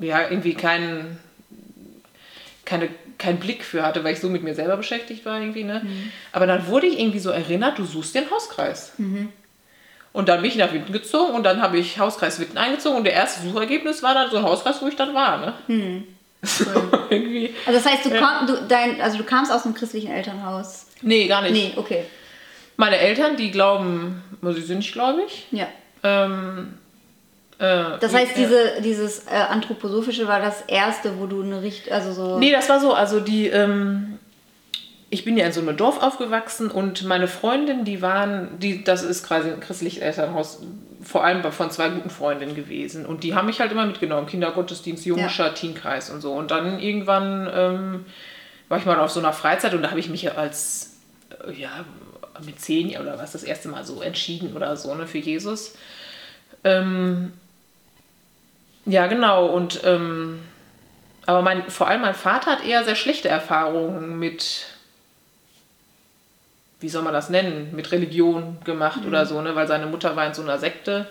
ja 0.00 0.28
irgendwie 0.28 0.54
keinen 0.54 1.18
keine, 2.70 2.88
keinen 3.18 3.40
Blick 3.40 3.64
für 3.64 3.82
hatte, 3.82 4.04
weil 4.04 4.12
ich 4.12 4.20
so 4.20 4.28
mit 4.28 4.44
mir 4.44 4.54
selber 4.54 4.76
beschäftigt 4.76 5.24
war 5.26 5.40
irgendwie. 5.40 5.64
Ne? 5.64 5.80
Mhm. 5.82 6.12
Aber 6.30 6.46
dann 6.46 6.68
wurde 6.68 6.86
ich 6.86 7.00
irgendwie 7.00 7.18
so 7.18 7.30
erinnert, 7.30 7.78
du 7.78 7.84
suchst 7.84 8.16
einen 8.16 8.30
Hauskreis. 8.30 8.92
Mhm. 8.98 9.32
Und 10.12 10.28
dann 10.28 10.40
bin 10.40 10.50
ich 10.50 10.56
nach 10.56 10.72
Witten 10.72 10.92
gezogen 10.92 11.34
und 11.34 11.42
dann 11.42 11.60
habe 11.62 11.78
ich 11.78 11.98
Hauskreis 11.98 12.38
Witten 12.38 12.58
eingezogen 12.58 12.98
und 12.98 13.04
der 13.04 13.12
erste 13.12 13.42
Suchergebnis 13.42 14.02
war 14.02 14.14
dann 14.14 14.30
so 14.30 14.38
ein 14.38 14.44
Hauskreis, 14.44 14.80
wo 14.80 14.86
ich 14.86 14.96
dann 14.96 15.14
war. 15.14 15.38
Ne? 15.38 15.54
Mhm. 15.66 16.04
So, 16.42 16.70
irgendwie. 17.10 17.54
Also 17.66 17.80
das 17.80 17.92
heißt, 17.92 18.06
du, 18.06 18.10
komm, 18.10 18.46
du, 18.46 18.62
dein, 18.66 18.98
also 19.02 19.18
du 19.18 19.24
kamst 19.24 19.52
aus 19.52 19.66
einem 19.66 19.74
christlichen 19.74 20.10
Elternhaus? 20.10 20.86
Nee, 21.02 21.26
gar 21.26 21.42
nicht. 21.42 21.52
Nee, 21.52 21.72
okay. 21.76 22.04
Meine 22.76 22.98
Eltern, 22.98 23.36
die 23.36 23.50
glauben, 23.50 24.22
sie 24.42 24.62
sind 24.62 24.78
nicht 24.78 24.92
gläubig. 24.92 25.46
Ja. 25.50 25.68
Ähm, 26.02 26.74
äh, 27.58 27.98
das 28.00 28.14
heißt, 28.14 28.36
diese, 28.36 28.80
dieses 28.82 29.26
äh, 29.26 29.34
Anthroposophische 29.34 30.26
war 30.26 30.40
das 30.40 30.62
erste, 30.62 31.18
wo 31.18 31.26
du 31.26 31.42
eine 31.42 31.62
Richt... 31.62 31.90
Also 31.90 32.12
so 32.12 32.38
nee, 32.38 32.50
das 32.52 32.68
war 32.68 32.80
so, 32.80 32.94
also 32.94 33.20
die... 33.20 33.48
Ähm, 33.48 34.18
ich 35.12 35.24
bin 35.24 35.36
ja 35.36 35.44
in 35.44 35.52
so 35.52 35.60
einem 35.60 35.76
Dorf 35.76 36.00
aufgewachsen 36.00 36.70
und 36.70 37.02
meine 37.04 37.26
Freundin, 37.26 37.84
die 37.84 38.00
waren, 38.00 38.60
die, 38.60 38.84
das 38.84 39.02
ist 39.02 39.26
quasi 39.26 39.50
ein 39.50 39.58
christliches 39.58 40.00
Elternhaus, 40.00 40.62
vor 41.02 41.24
allem 41.24 41.42
von 41.52 41.70
zwei 41.72 41.88
guten 41.88 42.10
Freundinnen 42.10 42.54
gewesen. 42.54 43.04
Und 43.04 43.24
die 43.24 43.34
haben 43.34 43.46
mich 43.46 43.60
halt 43.60 43.72
immer 43.72 43.86
mitgenommen, 43.86 44.28
Kindergottesdienst, 44.28 45.04
Jungscher, 45.04 45.46
ja. 45.46 45.52
Teenkreis 45.52 46.10
und 46.10 46.20
so. 46.20 46.32
Und 46.32 46.52
dann 46.52 46.78
irgendwann 46.78 47.50
ähm, 47.52 48.06
war 48.68 48.78
ich 48.78 48.86
mal 48.86 49.00
auf 49.00 49.10
so 49.10 49.18
einer 49.18 49.32
Freizeit 49.32 49.74
und 49.74 49.82
da 49.82 49.90
habe 49.90 49.98
ich 49.98 50.08
mich 50.08 50.36
als, 50.38 50.84
äh, 50.84 50.89
ja, 51.54 51.84
mit 52.44 52.60
zehn 52.60 52.98
oder 53.00 53.18
was, 53.18 53.32
das 53.32 53.44
erste 53.44 53.68
Mal 53.68 53.84
so 53.84 54.00
entschieden 54.02 54.54
oder 54.56 54.76
so, 54.76 54.94
ne, 54.94 55.06
für 55.06 55.18
Jesus. 55.18 55.74
Ähm, 56.64 57.32
ja, 58.86 59.06
genau. 59.06 59.46
Und 59.46 59.80
ähm, 59.84 60.40
aber 61.26 61.42
mein, 61.42 61.70
vor 61.70 61.88
allem 61.88 62.00
mein 62.00 62.14
Vater 62.14 62.52
hat 62.52 62.66
eher 62.66 62.84
sehr 62.84 62.96
schlechte 62.96 63.28
Erfahrungen 63.28 64.18
mit, 64.18 64.66
wie 66.80 66.88
soll 66.88 67.02
man 67.02 67.12
das 67.12 67.30
nennen, 67.30 67.70
mit 67.74 67.92
Religion 67.92 68.58
gemacht 68.64 69.02
mhm. 69.02 69.08
oder 69.08 69.26
so, 69.26 69.40
ne? 69.40 69.54
Weil 69.54 69.68
seine 69.68 69.86
Mutter 69.86 70.16
war 70.16 70.26
in 70.26 70.34
so 70.34 70.42
einer 70.42 70.58
Sekte 70.58 71.06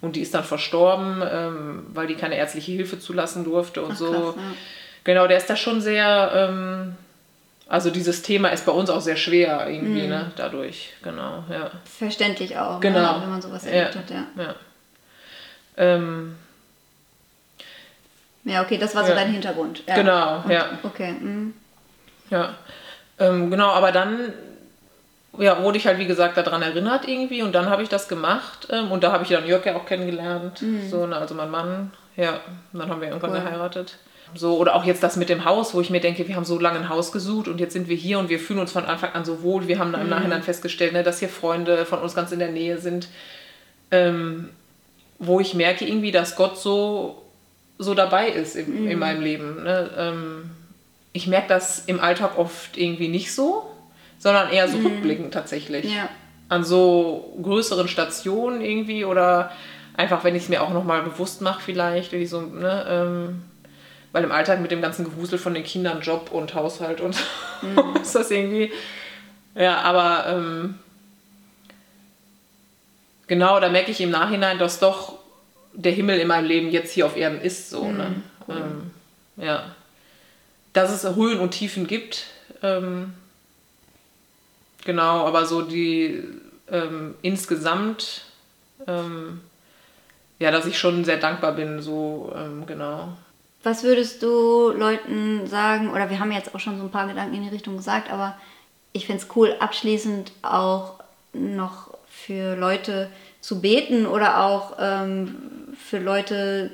und 0.00 0.16
die 0.16 0.22
ist 0.22 0.34
dann 0.34 0.44
verstorben, 0.44 1.22
ähm, 1.30 1.86
weil 1.92 2.06
die 2.06 2.14
keine 2.14 2.36
ärztliche 2.36 2.72
Hilfe 2.72 2.98
zulassen 2.98 3.44
durfte 3.44 3.82
und 3.82 3.92
Ach, 3.92 3.96
so. 3.96 4.12
Krass, 4.12 4.34
ja. 4.36 4.56
Genau, 5.04 5.26
der 5.26 5.38
ist 5.38 5.48
da 5.48 5.56
schon 5.56 5.80
sehr, 5.80 6.30
ähm, 6.34 6.96
also 7.70 7.90
dieses 7.90 8.22
Thema 8.22 8.48
ist 8.48 8.66
bei 8.66 8.72
uns 8.72 8.90
auch 8.90 9.00
sehr 9.00 9.16
schwer 9.16 9.70
irgendwie, 9.70 10.02
mhm. 10.02 10.08
ne? 10.08 10.32
Dadurch, 10.34 10.92
genau, 11.04 11.44
ja. 11.48 11.70
Verständlich 11.84 12.58
auch, 12.58 12.74
ne, 12.74 12.80
genau. 12.80 13.16
Ne? 13.16 13.22
wenn 13.22 13.30
man 13.30 13.40
sowas 13.40 13.64
erlebt 13.64 13.94
ja. 13.94 14.00
hat, 14.00 14.10
ja. 14.10 14.42
ja. 14.42 14.54
Ähm, 15.76 16.34
ja, 18.42 18.62
okay, 18.62 18.76
das 18.76 18.96
war 18.96 19.04
so 19.04 19.10
ja. 19.10 19.14
dein 19.14 19.30
Hintergrund. 19.30 19.84
Ja. 19.86 19.94
Genau, 19.94 20.42
Und, 20.42 20.50
ja. 20.50 20.78
Okay. 20.82 21.12
Mhm. 21.12 21.54
Ja, 22.28 22.56
ähm, 23.20 23.52
genau, 23.52 23.68
aber 23.68 23.92
dann 23.92 24.32
ja, 25.38 25.62
wurde 25.62 25.78
ich 25.78 25.86
halt, 25.86 25.98
wie 25.98 26.06
gesagt, 26.08 26.36
daran 26.36 26.62
erinnert 26.62 27.06
irgendwie 27.06 27.42
und 27.42 27.52
dann 27.52 27.70
habe 27.70 27.84
ich 27.84 27.88
das 27.88 28.08
gemacht 28.08 28.66
ähm, 28.70 28.90
und 28.90 29.04
da 29.04 29.12
habe 29.12 29.22
ich 29.22 29.30
dann 29.30 29.46
Jörg 29.46 29.64
ja 29.64 29.76
auch 29.76 29.86
kennengelernt, 29.86 30.60
mhm. 30.60 30.90
so, 30.90 31.06
ne, 31.06 31.16
also 31.16 31.36
mein 31.36 31.50
Mann, 31.50 31.92
ja, 32.16 32.40
und 32.72 32.80
dann 32.80 32.90
haben 32.90 33.00
wir 33.00 33.06
irgendwann 33.06 33.30
cool. 33.30 33.40
geheiratet. 33.40 33.96
So, 34.34 34.56
oder 34.58 34.74
auch 34.74 34.84
jetzt 34.84 35.02
das 35.02 35.16
mit 35.16 35.28
dem 35.28 35.44
Haus, 35.44 35.74
wo 35.74 35.80
ich 35.80 35.90
mir 35.90 36.00
denke, 36.00 36.26
wir 36.28 36.36
haben 36.36 36.44
so 36.44 36.58
lange 36.58 36.78
ein 36.78 36.88
Haus 36.88 37.12
gesucht 37.12 37.48
und 37.48 37.58
jetzt 37.60 37.72
sind 37.72 37.88
wir 37.88 37.96
hier 37.96 38.18
und 38.18 38.28
wir 38.28 38.38
fühlen 38.38 38.60
uns 38.60 38.72
von 38.72 38.84
Anfang 38.84 39.12
an 39.12 39.24
so 39.24 39.42
wohl. 39.42 39.66
Wir 39.66 39.78
haben 39.78 39.94
im 39.94 40.04
mhm. 40.04 40.08
Nachhinein 40.08 40.42
festgestellt, 40.42 40.92
ne, 40.92 41.02
dass 41.02 41.18
hier 41.18 41.28
Freunde 41.28 41.84
von 41.86 41.98
uns 42.00 42.14
ganz 42.14 42.32
in 42.32 42.38
der 42.38 42.50
Nähe 42.50 42.78
sind, 42.78 43.08
ähm, 43.90 44.50
wo 45.18 45.40
ich 45.40 45.54
merke 45.54 45.86
irgendwie, 45.86 46.12
dass 46.12 46.36
Gott 46.36 46.58
so 46.58 47.22
so 47.80 47.94
dabei 47.94 48.28
ist 48.28 48.56
im, 48.56 48.84
mhm. 48.84 48.90
in 48.90 48.98
meinem 48.98 49.22
Leben. 49.22 49.64
Ne? 49.64 49.90
Ähm, 49.96 50.50
ich 51.12 51.26
merke 51.26 51.48
das 51.48 51.84
im 51.86 51.98
Alltag 51.98 52.38
oft 52.38 52.76
irgendwie 52.76 53.08
nicht 53.08 53.34
so, 53.34 53.68
sondern 54.18 54.50
eher 54.50 54.68
so 54.68 54.78
mhm. 54.78 54.86
rückblickend 54.86 55.34
tatsächlich. 55.34 55.92
Ja. 55.92 56.08
An 56.48 56.62
so 56.62 57.36
größeren 57.42 57.88
Stationen 57.88 58.60
irgendwie 58.60 59.04
oder 59.04 59.50
einfach, 59.96 60.24
wenn 60.24 60.34
ich 60.34 60.44
es 60.44 60.48
mir 60.48 60.62
auch 60.62 60.72
nochmal 60.72 61.02
bewusst 61.02 61.40
mache, 61.40 61.62
vielleicht, 61.62 62.12
wie 62.12 62.26
so, 62.26 62.42
ne, 62.42 62.86
ähm, 62.88 63.42
weil 64.12 64.24
im 64.24 64.32
Alltag 64.32 64.60
mit 64.60 64.70
dem 64.70 64.82
ganzen 64.82 65.04
Gewusel 65.04 65.38
von 65.38 65.54
den 65.54 65.64
Kindern, 65.64 66.00
Job 66.00 66.30
und 66.32 66.54
Haushalt 66.54 67.00
und 67.00 67.16
mhm. 67.62 67.96
ist 68.02 68.14
das 68.14 68.30
irgendwie. 68.30 68.72
Ja, 69.54 69.80
aber 69.80 70.26
ähm, 70.28 70.78
genau, 73.26 73.60
da 73.60 73.68
merke 73.68 73.90
ich 73.90 74.00
im 74.00 74.10
Nachhinein, 74.10 74.58
dass 74.58 74.78
doch 74.78 75.18
der 75.72 75.92
Himmel 75.92 76.18
in 76.18 76.28
meinem 76.28 76.46
Leben 76.46 76.70
jetzt 76.70 76.92
hier 76.92 77.06
auf 77.06 77.16
Erden 77.16 77.40
ist. 77.40 77.70
So, 77.70 77.84
mhm, 77.84 77.96
ne? 77.96 78.22
Ähm, 78.48 78.90
ja. 79.36 79.74
Dass 80.72 80.90
es 80.90 81.16
Höhen 81.16 81.40
und 81.40 81.50
Tiefen 81.50 81.86
gibt. 81.86 82.26
Ähm, 82.62 83.14
genau, 84.84 85.26
aber 85.26 85.46
so 85.46 85.62
die 85.62 86.22
ähm, 86.70 87.14
insgesamt, 87.22 88.22
ähm, 88.86 89.40
ja, 90.38 90.50
dass 90.50 90.66
ich 90.66 90.78
schon 90.78 91.04
sehr 91.04 91.16
dankbar 91.18 91.52
bin, 91.52 91.82
so 91.82 92.32
ähm, 92.36 92.66
genau. 92.66 93.16
Was 93.62 93.82
würdest 93.82 94.22
du 94.22 94.70
Leuten 94.70 95.46
sagen, 95.46 95.90
oder 95.90 96.08
wir 96.08 96.18
haben 96.18 96.32
jetzt 96.32 96.54
auch 96.54 96.60
schon 96.60 96.78
so 96.78 96.84
ein 96.84 96.90
paar 96.90 97.06
Gedanken 97.06 97.34
in 97.34 97.42
die 97.42 97.50
Richtung 97.50 97.76
gesagt, 97.76 98.10
aber 98.10 98.36
ich 98.92 99.06
finde 99.06 99.22
es 99.22 99.28
cool, 99.36 99.54
abschließend 99.58 100.32
auch 100.42 100.94
noch 101.32 101.90
für 102.08 102.56
Leute 102.56 103.10
zu 103.40 103.60
beten 103.60 104.06
oder 104.06 104.44
auch 104.44 104.76
ähm, 104.78 105.36
für 105.76 105.98
Leute, 105.98 106.70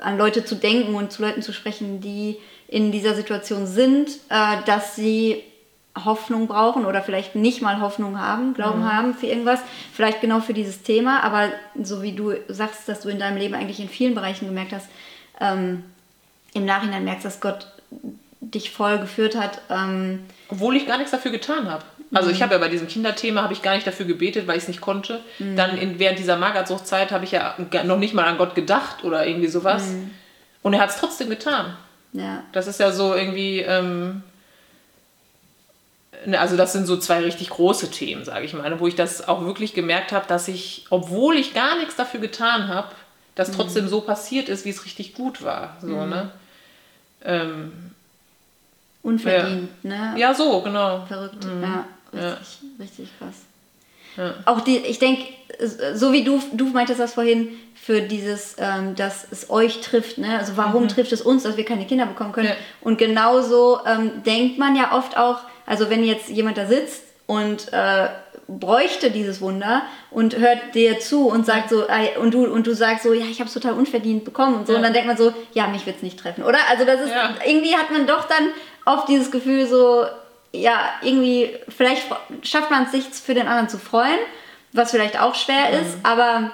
an 0.00 0.18
Leute 0.18 0.44
zu 0.44 0.56
denken 0.56 0.94
und 0.94 1.12
zu 1.12 1.22
Leuten 1.22 1.42
zu 1.42 1.52
sprechen, 1.52 2.00
die 2.00 2.36
in 2.68 2.92
dieser 2.92 3.14
Situation 3.14 3.66
sind, 3.66 4.10
äh, 4.28 4.56
dass 4.66 4.96
sie 4.96 5.42
Hoffnung 6.04 6.48
brauchen 6.48 6.86
oder 6.86 7.02
vielleicht 7.02 7.36
nicht 7.36 7.62
mal 7.62 7.80
Hoffnung 7.80 8.18
haben, 8.18 8.54
Glauben 8.54 8.80
mhm. 8.80 8.92
haben 8.92 9.14
für 9.14 9.26
irgendwas, 9.26 9.60
vielleicht 9.92 10.20
genau 10.20 10.40
für 10.40 10.54
dieses 10.54 10.82
Thema, 10.82 11.22
aber 11.22 11.50
so 11.80 12.02
wie 12.02 12.12
du 12.12 12.32
sagst, 12.48 12.88
dass 12.88 13.00
du 13.00 13.08
in 13.08 13.20
deinem 13.20 13.36
Leben 13.36 13.54
eigentlich 13.54 13.78
in 13.78 13.88
vielen 13.88 14.14
Bereichen 14.14 14.46
gemerkt 14.46 14.72
hast, 14.72 14.88
ähm, 15.40 15.84
im 16.54 16.64
Nachhinein 16.64 17.04
merkst, 17.04 17.24
dass 17.24 17.40
Gott 17.40 17.66
dich 18.40 18.70
voll 18.70 18.98
geführt 18.98 19.36
hat. 19.36 19.60
Ähm, 19.68 20.24
Obwohl 20.48 20.76
ich 20.76 20.86
gar 20.86 20.96
nichts 20.96 21.10
dafür 21.10 21.30
getan 21.30 21.70
habe. 21.70 21.84
Also 22.12 22.30
ich 22.30 22.38
mhm. 22.38 22.42
habe 22.44 22.54
ja 22.54 22.60
bei 22.60 22.68
diesem 22.68 22.86
Kinderthema 22.86 23.42
habe 23.42 23.52
ich 23.52 23.62
gar 23.62 23.74
nicht 23.74 23.86
dafür 23.86 24.06
gebetet, 24.06 24.46
weil 24.46 24.56
ich 24.56 24.62
es 24.62 24.68
nicht 24.68 24.80
konnte. 24.80 25.20
Mhm. 25.38 25.56
Dann 25.56 25.76
in, 25.76 25.98
während 25.98 26.18
dieser 26.18 26.36
Magersuchtzeit 26.36 27.10
habe 27.10 27.24
ich 27.24 27.32
ja 27.32 27.56
noch 27.84 27.98
nicht 27.98 28.14
mal 28.14 28.24
an 28.24 28.38
Gott 28.38 28.54
gedacht 28.54 29.04
oder 29.04 29.26
irgendwie 29.26 29.48
sowas. 29.48 29.88
Mhm. 29.88 30.10
Und 30.62 30.74
er 30.74 30.80
hat 30.80 30.90
es 30.90 30.96
trotzdem 30.96 31.28
getan. 31.28 31.76
Ja. 32.12 32.44
Das 32.52 32.66
ist 32.68 32.78
ja 32.78 32.92
so 32.92 33.14
irgendwie, 33.14 33.60
ähm, 33.60 34.22
ne, 36.24 36.38
also 36.38 36.56
das 36.56 36.72
sind 36.72 36.86
so 36.86 36.96
zwei 36.96 37.20
richtig 37.20 37.50
große 37.50 37.90
Themen, 37.90 38.24
sage 38.24 38.44
ich 38.44 38.54
mal, 38.54 38.78
wo 38.78 38.86
ich 38.86 38.94
das 38.94 39.26
auch 39.26 39.44
wirklich 39.44 39.74
gemerkt 39.74 40.12
habe, 40.12 40.26
dass 40.28 40.46
ich, 40.46 40.86
obwohl 40.90 41.36
ich 41.36 41.54
gar 41.54 41.76
nichts 41.78 41.96
dafür 41.96 42.20
getan 42.20 42.68
habe, 42.68 42.88
dass 43.34 43.48
mhm. 43.48 43.54
trotzdem 43.54 43.88
so 43.88 44.00
passiert 44.00 44.48
ist, 44.48 44.64
wie 44.64 44.70
es 44.70 44.84
richtig 44.84 45.14
gut 45.14 45.42
war. 45.42 45.76
So, 45.80 45.88
mhm. 45.88 46.10
ne? 46.10 46.30
Ähm, 47.24 47.72
Unverdient, 49.02 49.68
ja. 49.82 50.12
ne? 50.12 50.18
Ja, 50.18 50.34
so, 50.34 50.60
genau. 50.62 51.04
Verrückt, 51.06 51.44
mhm. 51.44 51.62
ja. 51.62 51.84
Richtig, 52.12 52.58
ja. 52.62 52.84
richtig 52.84 53.08
krass. 53.18 53.34
Ja. 54.16 54.34
Auch 54.46 54.60
die, 54.60 54.78
ich 54.78 54.98
denke, 54.98 55.24
so 55.94 56.12
wie 56.12 56.24
du, 56.24 56.40
du 56.52 56.66
meintest 56.66 57.00
das 57.00 57.14
vorhin, 57.14 57.48
für 57.74 58.00
dieses, 58.00 58.56
ähm, 58.58 58.94
dass 58.94 59.26
es 59.30 59.50
euch 59.50 59.82
trifft, 59.82 60.16
ne? 60.16 60.38
Also 60.38 60.56
warum 60.56 60.84
mhm. 60.84 60.88
trifft 60.88 61.12
es 61.12 61.20
uns, 61.20 61.42
dass 61.42 61.58
wir 61.58 61.66
keine 61.66 61.86
Kinder 61.86 62.06
bekommen 62.06 62.32
können? 62.32 62.48
Ja. 62.48 62.54
Und 62.80 62.96
genauso 62.96 63.80
ähm, 63.84 64.22
denkt 64.24 64.58
man 64.58 64.74
ja 64.74 64.96
oft 64.96 65.18
auch, 65.18 65.40
also 65.66 65.90
wenn 65.90 66.02
jetzt 66.02 66.30
jemand 66.30 66.56
da 66.56 66.66
sitzt 66.66 67.02
und 67.26 67.70
äh, 67.74 68.08
bräuchte 68.46 69.10
dieses 69.10 69.40
Wunder 69.40 69.82
und 70.10 70.36
hört 70.36 70.74
dir 70.74 71.00
zu 71.00 71.28
und 71.28 71.46
sagt 71.46 71.70
so, 71.70 71.86
äh, 71.88 72.18
und 72.18 72.34
du, 72.34 72.44
und 72.44 72.66
du 72.66 72.74
sagst 72.74 73.04
so, 73.04 73.12
ja, 73.12 73.24
ich 73.24 73.40
habe 73.40 73.48
es 73.48 73.54
total 73.54 73.72
unverdient 73.72 74.24
bekommen 74.24 74.56
und 74.56 74.66
so, 74.66 74.72
ja. 74.72 74.78
und 74.78 74.84
dann 74.84 74.92
denkt 74.92 75.08
man 75.08 75.16
so, 75.16 75.32
ja, 75.52 75.66
mich 75.66 75.86
wird 75.86 75.96
es 75.96 76.02
nicht 76.02 76.18
treffen, 76.18 76.44
oder? 76.44 76.58
Also 76.68 76.84
das 76.84 77.00
ist, 77.00 77.12
irgendwie 77.46 77.74
hat 77.74 77.90
man 77.90 78.06
doch 78.06 78.28
dann 78.28 78.48
oft 78.84 79.08
dieses 79.08 79.30
Gefühl 79.30 79.66
so, 79.66 80.04
ja, 80.52 80.78
irgendwie, 81.02 81.56
vielleicht 81.68 82.02
schafft 82.42 82.70
man 82.70 82.84
es 82.84 82.92
sich 82.92 83.04
für 83.04 83.34
den 83.34 83.48
anderen 83.48 83.68
zu 83.68 83.78
freuen, 83.78 84.18
was 84.72 84.90
vielleicht 84.90 85.20
auch 85.20 85.34
schwer 85.34 85.70
mhm. 85.70 85.86
ist, 85.86 85.96
aber 86.02 86.50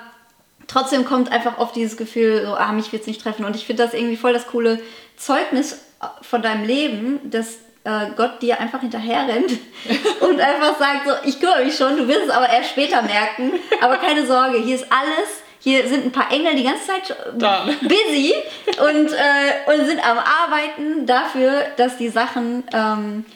trotzdem 0.68 1.04
kommt 1.04 1.32
einfach 1.32 1.58
oft 1.58 1.74
dieses 1.74 1.96
Gefühl, 1.96 2.44
so, 2.44 2.54
ah, 2.54 2.72
mich 2.72 2.92
wird 2.92 3.02
es 3.02 3.08
nicht 3.08 3.22
treffen. 3.22 3.44
Und 3.44 3.56
ich 3.56 3.66
finde 3.66 3.82
das 3.82 3.94
irgendwie 3.94 4.16
voll 4.16 4.32
das 4.32 4.46
coole 4.46 4.80
Zeugnis 5.16 5.84
von 6.22 6.40
deinem 6.40 6.64
Leben, 6.64 7.18
dass 7.30 7.58
äh, 7.84 8.06
Gott 8.16 8.42
dir 8.42 8.60
einfach 8.60 8.80
hinterher 8.80 9.26
rennt 9.28 9.52
und 10.20 10.40
einfach 10.40 10.78
sagt 10.78 11.06
so, 11.06 11.12
ich 11.28 11.40
kümmere 11.40 11.64
mich 11.64 11.76
schon, 11.76 11.96
du 11.96 12.06
wirst 12.08 12.24
es 12.26 12.30
aber 12.30 12.48
erst 12.48 12.70
später 12.70 13.02
merken, 13.02 13.52
aber 13.80 13.96
keine 13.96 14.26
Sorge, 14.26 14.58
hier 14.58 14.76
ist 14.76 14.86
alles 14.90 15.42
hier 15.62 15.86
sind 15.86 16.06
ein 16.06 16.12
paar 16.12 16.32
Engel 16.32 16.56
die 16.56 16.64
ganze 16.64 16.86
Zeit 16.86 17.14
da. 17.36 17.68
busy 17.82 18.34
und, 18.78 19.12
äh, 19.12 19.72
und 19.72 19.86
sind 19.86 20.00
am 20.00 20.18
Arbeiten 20.18 21.06
dafür, 21.06 21.66
dass 21.76 21.98
die 21.98 22.08
Sachen, 22.08 22.64
ähm, 22.72 23.26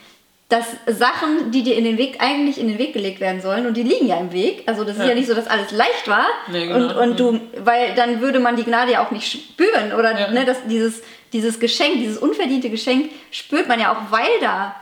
dass 0.48 0.64
Sachen, 0.86 1.50
die 1.50 1.62
dir 1.62 1.76
in 1.76 1.84
den 1.84 1.98
Weg, 1.98 2.16
eigentlich 2.20 2.58
in 2.58 2.68
den 2.68 2.78
Weg 2.78 2.94
gelegt 2.94 3.20
werden 3.20 3.42
sollen, 3.42 3.66
und 3.66 3.76
die 3.76 3.82
liegen 3.82 4.06
ja 4.06 4.16
im 4.18 4.32
Weg. 4.32 4.62
Also 4.66 4.84
das 4.84 4.96
ja. 4.96 5.02
ist 5.02 5.08
ja 5.10 5.14
nicht 5.14 5.26
so, 5.26 5.34
dass 5.34 5.46
alles 5.48 5.70
leicht 5.70 6.08
war. 6.08 6.26
Nee, 6.50 6.66
genau. 6.66 6.76
Und, 6.76 6.96
und 6.96 7.20
du, 7.20 7.32
mhm. 7.32 7.40
weil 7.58 7.94
dann 7.94 8.22
würde 8.22 8.40
man 8.40 8.56
die 8.56 8.64
Gnade 8.64 8.92
ja 8.92 9.04
auch 9.04 9.10
nicht 9.10 9.30
spüren. 9.30 9.92
Oder 9.92 10.18
ja. 10.18 10.30
ne, 10.30 10.46
dass 10.46 10.58
dieses, 10.66 11.02
dieses 11.34 11.58
Geschenk, 11.58 11.96
dieses 11.96 12.16
unverdiente 12.16 12.70
Geschenk 12.70 13.10
spürt 13.32 13.68
man 13.68 13.80
ja 13.80 13.92
auch, 13.92 14.10
weil 14.10 14.40
da 14.40 14.74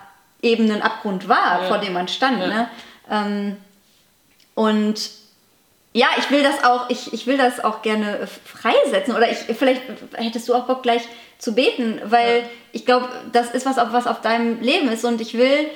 eben 0.42 0.70
ein 0.70 0.82
Abgrund 0.82 1.28
war, 1.28 1.62
ja. 1.62 1.68
vor 1.68 1.78
dem 1.78 1.94
man 1.94 2.08
stand. 2.08 2.38
Ne? 2.38 2.68
Ähm, 3.10 3.56
und 4.54 5.10
ja, 5.94 6.08
ich 6.18 6.30
will 6.30 6.42
das 6.42 6.62
auch, 6.62 6.90
ich, 6.90 7.12
ich 7.14 7.26
will 7.26 7.38
das 7.38 7.64
auch 7.64 7.80
gerne 7.80 8.18
äh, 8.18 8.26
freisetzen. 8.26 9.14
Oder 9.14 9.30
ich, 9.30 9.38
vielleicht 9.56 9.82
hättest 10.14 10.48
du 10.48 10.54
auch 10.54 10.66
Bock 10.66 10.82
gleich 10.82 11.02
zu 11.38 11.54
beten, 11.54 12.00
weil 12.04 12.40
ja. 12.40 12.44
ich 12.72 12.84
glaube, 12.84 13.08
das 13.32 13.50
ist 13.50 13.64
was, 13.64 13.76
was 13.76 14.06
auf 14.06 14.20
deinem 14.20 14.60
Leben 14.60 14.88
ist. 14.88 15.06
Und 15.06 15.22
ich 15.22 15.34
will, 15.34 15.70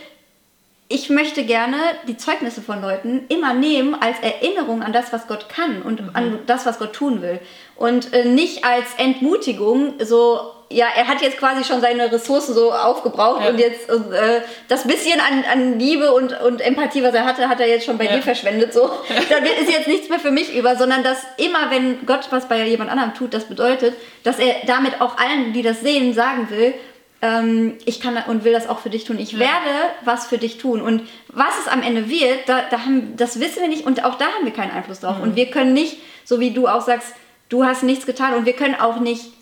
ich 0.88 1.08
möchte 1.08 1.44
gerne 1.44 1.78
die 2.06 2.18
Zeugnisse 2.18 2.60
von 2.60 2.82
Leuten 2.82 3.24
immer 3.28 3.54
nehmen 3.54 3.94
als 3.94 4.18
Erinnerung 4.20 4.82
an 4.82 4.92
das, 4.92 5.10
was 5.10 5.26
Gott 5.26 5.48
kann 5.48 5.80
und 5.80 6.02
mhm. 6.02 6.10
an 6.12 6.38
das, 6.46 6.66
was 6.66 6.78
Gott 6.78 6.92
tun 6.92 7.22
will. 7.22 7.40
Und 7.76 8.12
äh, 8.12 8.26
nicht 8.26 8.64
als 8.64 8.86
Entmutigung, 8.98 9.94
so 10.00 10.52
ja, 10.70 10.86
er 10.96 11.06
hat 11.06 11.22
jetzt 11.22 11.38
quasi 11.38 11.64
schon 11.64 11.80
seine 11.80 12.10
Ressourcen 12.10 12.54
so 12.54 12.72
aufgebraucht 12.72 13.42
ja. 13.42 13.50
und 13.50 13.58
jetzt 13.58 13.88
äh, 13.88 14.40
das 14.68 14.84
bisschen 14.84 15.20
an, 15.20 15.44
an 15.50 15.78
Liebe 15.78 16.12
und, 16.12 16.38
und 16.40 16.60
Empathie, 16.60 17.02
was 17.02 17.14
er 17.14 17.24
hatte, 17.24 17.48
hat 17.48 17.60
er 17.60 17.68
jetzt 17.68 17.86
schon 17.86 17.98
bei 17.98 18.06
ja. 18.06 18.16
dir 18.16 18.22
verschwendet. 18.22 18.72
So. 18.72 18.82
da 19.28 19.36
ist 19.36 19.70
jetzt 19.70 19.86
nichts 19.86 20.08
mehr 20.08 20.18
für 20.18 20.32
mich 20.32 20.56
über, 20.56 20.76
sondern 20.76 21.04
dass 21.04 21.18
immer, 21.36 21.70
wenn 21.70 22.04
Gott 22.04 22.26
was 22.30 22.48
bei 22.48 22.66
jemand 22.66 22.90
anderem 22.90 23.14
tut, 23.14 23.32
das 23.32 23.44
bedeutet, 23.44 23.94
dass 24.24 24.38
er 24.38 24.56
damit 24.66 25.00
auch 25.00 25.16
allen, 25.18 25.52
die 25.52 25.62
das 25.62 25.80
sehen, 25.80 26.14
sagen 26.14 26.50
will, 26.50 26.74
ähm, 27.22 27.78
ich 27.84 28.00
kann 28.00 28.16
und 28.26 28.44
will 28.44 28.52
das 28.52 28.68
auch 28.68 28.80
für 28.80 28.90
dich 28.90 29.04
tun. 29.04 29.18
Ich 29.20 29.32
ja. 29.32 29.38
werde 29.38 29.92
was 30.04 30.26
für 30.26 30.38
dich 30.38 30.58
tun. 30.58 30.82
Und 30.82 31.02
was 31.28 31.58
es 31.60 31.68
am 31.68 31.82
Ende 31.82 32.10
wird, 32.10 32.48
da, 32.48 32.62
da 32.70 32.80
haben, 32.80 33.16
das 33.16 33.38
wissen 33.38 33.60
wir 33.60 33.68
nicht 33.68 33.86
und 33.86 34.04
auch 34.04 34.16
da 34.16 34.26
haben 34.26 34.44
wir 34.44 34.52
keinen 34.52 34.72
Einfluss 34.72 35.00
drauf. 35.00 35.18
Mhm. 35.18 35.22
Und 35.22 35.36
wir 35.36 35.46
können 35.46 35.74
nicht, 35.74 35.98
so 36.24 36.40
wie 36.40 36.50
du 36.50 36.66
auch 36.66 36.80
sagst, 36.80 37.14
du 37.48 37.64
hast 37.64 37.84
nichts 37.84 38.04
getan 38.04 38.34
und 38.34 38.46
wir 38.46 38.54
können 38.54 38.74
auch 38.74 38.98
nicht 38.98 39.35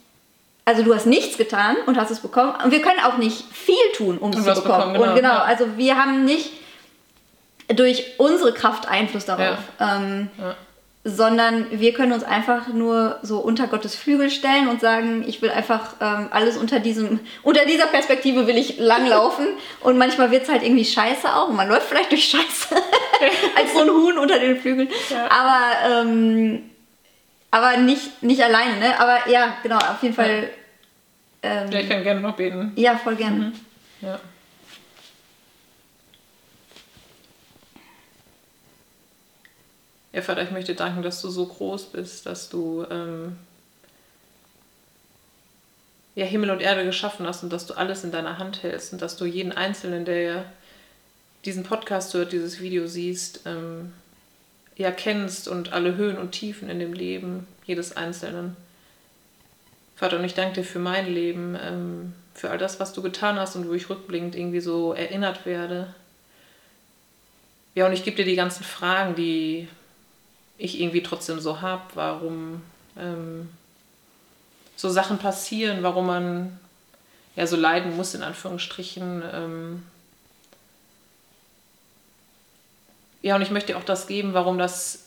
also 0.64 0.83
du 0.83 0.94
hast 0.94 1.07
nichts 1.07 1.37
getan 1.37 1.77
und 1.87 1.98
hast 1.98 2.11
es 2.11 2.20
bekommen. 2.20 2.55
Und 2.64 2.70
wir 2.70 2.81
können 2.81 3.00
auch 3.00 3.18
nicht 3.18 3.44
viel 3.53 3.74
tun, 3.94 4.18
um 4.18 4.31
es 4.31 4.38
zu 4.38 4.44
bekommen. 4.44 4.62
bekommen 4.62 4.94
genau, 4.94 5.09
und 5.09 5.14
genau, 5.14 5.29
ja. 5.29 5.42
also 5.42 5.77
wir 5.77 5.96
haben 5.96 6.24
nicht 6.24 6.53
durch 7.68 8.05
unsere 8.18 8.53
Kraft 8.53 8.88
Einfluss 8.88 9.27
darauf. 9.27 9.59
Ja. 9.79 9.96
Ähm, 9.96 10.31
ja. 10.38 10.55
Sondern 11.07 11.66
wir 11.70 11.92
können 11.92 12.12
uns 12.12 12.24
einfach 12.24 12.68
nur 12.68 13.18
so 13.20 13.38
unter 13.40 13.66
Gottes 13.66 13.94
Flügel 13.94 14.31
stellen 14.31 14.68
und 14.68 14.81
sagen, 14.81 15.22
ich 15.27 15.42
will 15.42 15.50
einfach 15.50 15.96
ähm, 16.00 16.29
alles 16.31 16.57
unter 16.57 16.81
diesem, 16.81 17.20
unter 17.42 17.66
dieser 17.66 17.87
Perspektive 17.87 18.46
will 18.46 18.57
ich 18.57 18.79
langlaufen. 18.79 19.46
und 19.81 19.98
manchmal 19.98 20.31
wird 20.31 20.44
es 20.44 20.48
halt 20.48 20.62
irgendwie 20.62 20.87
scheiße 20.87 21.29
auch. 21.37 21.48
Und 21.48 21.57
man 21.57 21.68
läuft 21.68 21.88
vielleicht 21.88 22.11
durch 22.11 22.24
Scheiße 22.24 22.74
als 23.57 23.74
so 23.74 23.81
ein 23.81 23.90
Huhn 23.90 24.16
unter 24.16 24.38
den 24.38 24.59
Flügeln. 24.59 24.88
Aber 25.29 25.61
ähm, 25.90 26.70
aber 27.54 27.76
nicht, 27.76 28.20
nicht 28.20 28.42
alleine, 28.42 28.80
ne? 28.80 28.98
Aber 28.98 29.30
ja, 29.30 29.58
genau, 29.62 29.76
auf 29.76 30.02
jeden 30.02 30.16
Fall. 30.16 30.50
Ähm, 31.40 31.70
ja, 31.70 31.78
ich 31.78 31.88
kann 31.88 32.02
gerne 32.02 32.20
noch 32.20 32.34
beten. 32.34 32.72
Ja, 32.74 32.98
voll 32.98 33.14
gerne. 33.14 33.36
Mhm. 33.36 33.52
Ja. 34.00 34.18
Ja, 40.12 40.22
Vater, 40.22 40.42
ich 40.42 40.50
möchte 40.50 40.74
danken, 40.74 41.02
dass 41.02 41.22
du 41.22 41.28
so 41.28 41.46
groß 41.46 41.92
bist, 41.92 42.26
dass 42.26 42.48
du 42.48 42.84
ähm, 42.90 43.36
ja, 46.16 46.24
Himmel 46.24 46.50
und 46.50 46.60
Erde 46.60 46.84
geschaffen 46.84 47.24
hast 47.24 47.44
und 47.44 47.52
dass 47.52 47.66
du 47.66 47.74
alles 47.74 48.02
in 48.02 48.10
deiner 48.10 48.38
Hand 48.38 48.64
hältst 48.64 48.92
und 48.92 49.00
dass 49.00 49.16
du 49.16 49.26
jeden 49.26 49.52
Einzelnen, 49.52 50.04
der 50.04 50.44
diesen 51.44 51.62
Podcast 51.62 52.14
hört, 52.14 52.32
dieses 52.32 52.60
Video 52.60 52.88
siehst, 52.88 53.42
ähm, 53.46 53.92
ja 54.76 54.90
kennst 54.90 55.48
und 55.48 55.72
alle 55.72 55.96
Höhen 55.96 56.18
und 56.18 56.32
Tiefen 56.32 56.68
in 56.68 56.78
dem 56.78 56.92
Leben 56.92 57.46
jedes 57.64 57.96
Einzelnen. 57.96 58.56
Vater, 59.96 60.18
und 60.18 60.24
ich 60.24 60.34
danke 60.34 60.60
dir 60.60 60.64
für 60.64 60.80
mein 60.80 61.12
Leben, 61.12 61.56
ähm, 61.60 62.12
für 62.34 62.50
all 62.50 62.58
das, 62.58 62.80
was 62.80 62.92
du 62.92 63.00
getan 63.00 63.38
hast 63.38 63.54
und 63.54 63.68
wo 63.68 63.74
ich 63.74 63.88
rückblickend 63.88 64.34
irgendwie 64.34 64.60
so 64.60 64.92
erinnert 64.92 65.46
werde. 65.46 65.94
Ja, 67.74 67.87
und 67.87 67.92
ich 67.92 68.04
gebe 68.04 68.16
dir 68.16 68.24
die 68.24 68.37
ganzen 68.37 68.64
Fragen, 68.64 69.14
die 69.14 69.68
ich 70.58 70.80
irgendwie 70.80 71.02
trotzdem 71.02 71.40
so 71.40 71.60
habe, 71.60 71.82
warum 71.94 72.62
ähm, 72.96 73.48
so 74.76 74.88
Sachen 74.88 75.18
passieren, 75.18 75.82
warum 75.82 76.06
man 76.06 76.58
ja 77.37 77.46
so 77.46 77.56
leiden 77.56 77.96
muss, 77.96 78.14
in 78.14 78.22
Anführungsstrichen. 78.22 79.22
Ähm, 79.32 79.82
ja, 83.24 83.37
und 83.37 83.40
ich 83.40 83.50
möchte 83.50 83.78
auch 83.78 83.84
das 83.84 84.06
geben, 84.06 84.34
warum 84.34 84.58
das 84.58 85.06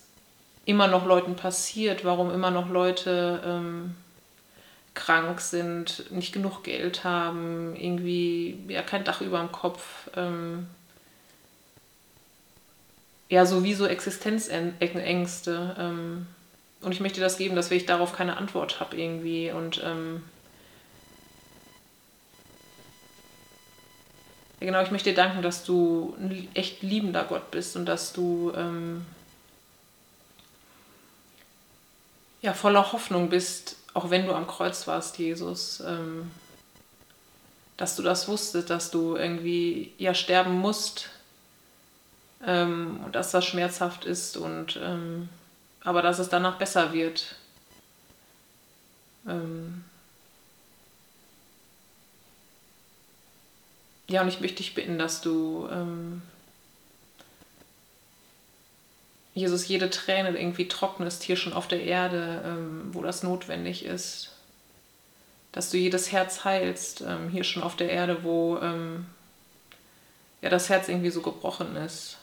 immer 0.64 0.88
noch 0.88 1.06
Leuten 1.06 1.36
passiert, 1.36 2.04
warum 2.04 2.32
immer 2.32 2.50
noch 2.50 2.68
Leute 2.68 3.40
ähm, 3.46 3.94
krank 4.94 5.40
sind, 5.40 6.10
nicht 6.10 6.32
genug 6.32 6.64
Geld 6.64 7.04
haben, 7.04 7.76
irgendwie 7.76 8.58
ja 8.66 8.82
kein 8.82 9.04
Dach 9.04 9.20
über 9.20 9.38
dem 9.38 9.52
Kopf. 9.52 10.10
Ähm, 10.16 10.66
ja, 13.28 13.46
sowieso 13.46 13.86
Existenzängste. 13.86 15.76
Ähm, 15.78 16.26
und 16.80 16.90
ich 16.90 16.98
möchte 16.98 17.20
das 17.20 17.38
geben, 17.38 17.54
dass 17.54 17.70
ich 17.70 17.86
darauf 17.86 18.12
keine 18.12 18.36
Antwort 18.36 18.80
habe 18.80 18.96
irgendwie. 18.96 19.52
Und 19.52 19.80
ähm, 19.84 20.24
Ja, 24.60 24.66
genau, 24.66 24.82
ich 24.82 24.90
möchte 24.90 25.10
dir 25.10 25.16
danken, 25.16 25.42
dass 25.42 25.64
du 25.64 26.16
ein 26.18 26.48
echt 26.54 26.82
liebender 26.82 27.24
Gott 27.24 27.50
bist 27.50 27.76
und 27.76 27.86
dass 27.86 28.12
du 28.12 28.52
ähm, 28.56 29.06
ja, 32.42 32.52
voller 32.54 32.92
Hoffnung 32.92 33.28
bist, 33.28 33.76
auch 33.94 34.10
wenn 34.10 34.26
du 34.26 34.34
am 34.34 34.46
Kreuz 34.46 34.86
warst, 34.86 35.18
Jesus. 35.18 35.80
Ähm, 35.86 36.30
dass 37.76 37.94
du 37.94 38.02
das 38.02 38.26
wusstest, 38.26 38.70
dass 38.70 38.90
du 38.90 39.16
irgendwie 39.16 39.92
ja 39.98 40.12
sterben 40.12 40.58
musst 40.58 41.10
ähm, 42.44 43.00
und 43.04 43.14
dass 43.14 43.30
das 43.30 43.44
schmerzhaft 43.44 44.04
ist 44.04 44.36
und 44.36 44.78
ähm, 44.82 45.28
aber 45.84 46.02
dass 46.02 46.18
es 46.18 46.28
danach 46.28 46.58
besser 46.58 46.92
wird. 46.92 47.36
Ähm, 49.28 49.84
Ja, 54.08 54.22
und 54.22 54.28
ich 54.28 54.40
möchte 54.40 54.56
dich 54.58 54.74
bitten, 54.74 54.98
dass 54.98 55.20
du, 55.20 55.68
ähm, 55.70 56.22
Jesus, 59.34 59.68
jede 59.68 59.90
Träne 59.90 60.36
irgendwie 60.36 60.66
trocknest 60.66 61.22
hier 61.22 61.36
schon 61.36 61.52
auf 61.52 61.68
der 61.68 61.82
Erde, 61.82 62.42
ähm, 62.44 62.88
wo 62.92 63.02
das 63.02 63.22
notwendig 63.22 63.84
ist. 63.84 64.32
Dass 65.52 65.70
du 65.70 65.76
jedes 65.76 66.10
Herz 66.10 66.44
heilst, 66.44 67.02
ähm, 67.02 67.28
hier 67.28 67.44
schon 67.44 67.62
auf 67.62 67.76
der 67.76 67.90
Erde, 67.90 68.24
wo 68.24 68.58
ähm, 68.58 69.06
ja, 70.42 70.48
das 70.50 70.68
Herz 70.70 70.88
irgendwie 70.88 71.10
so 71.10 71.22
gebrochen 71.22 71.76
ist. 71.76 72.16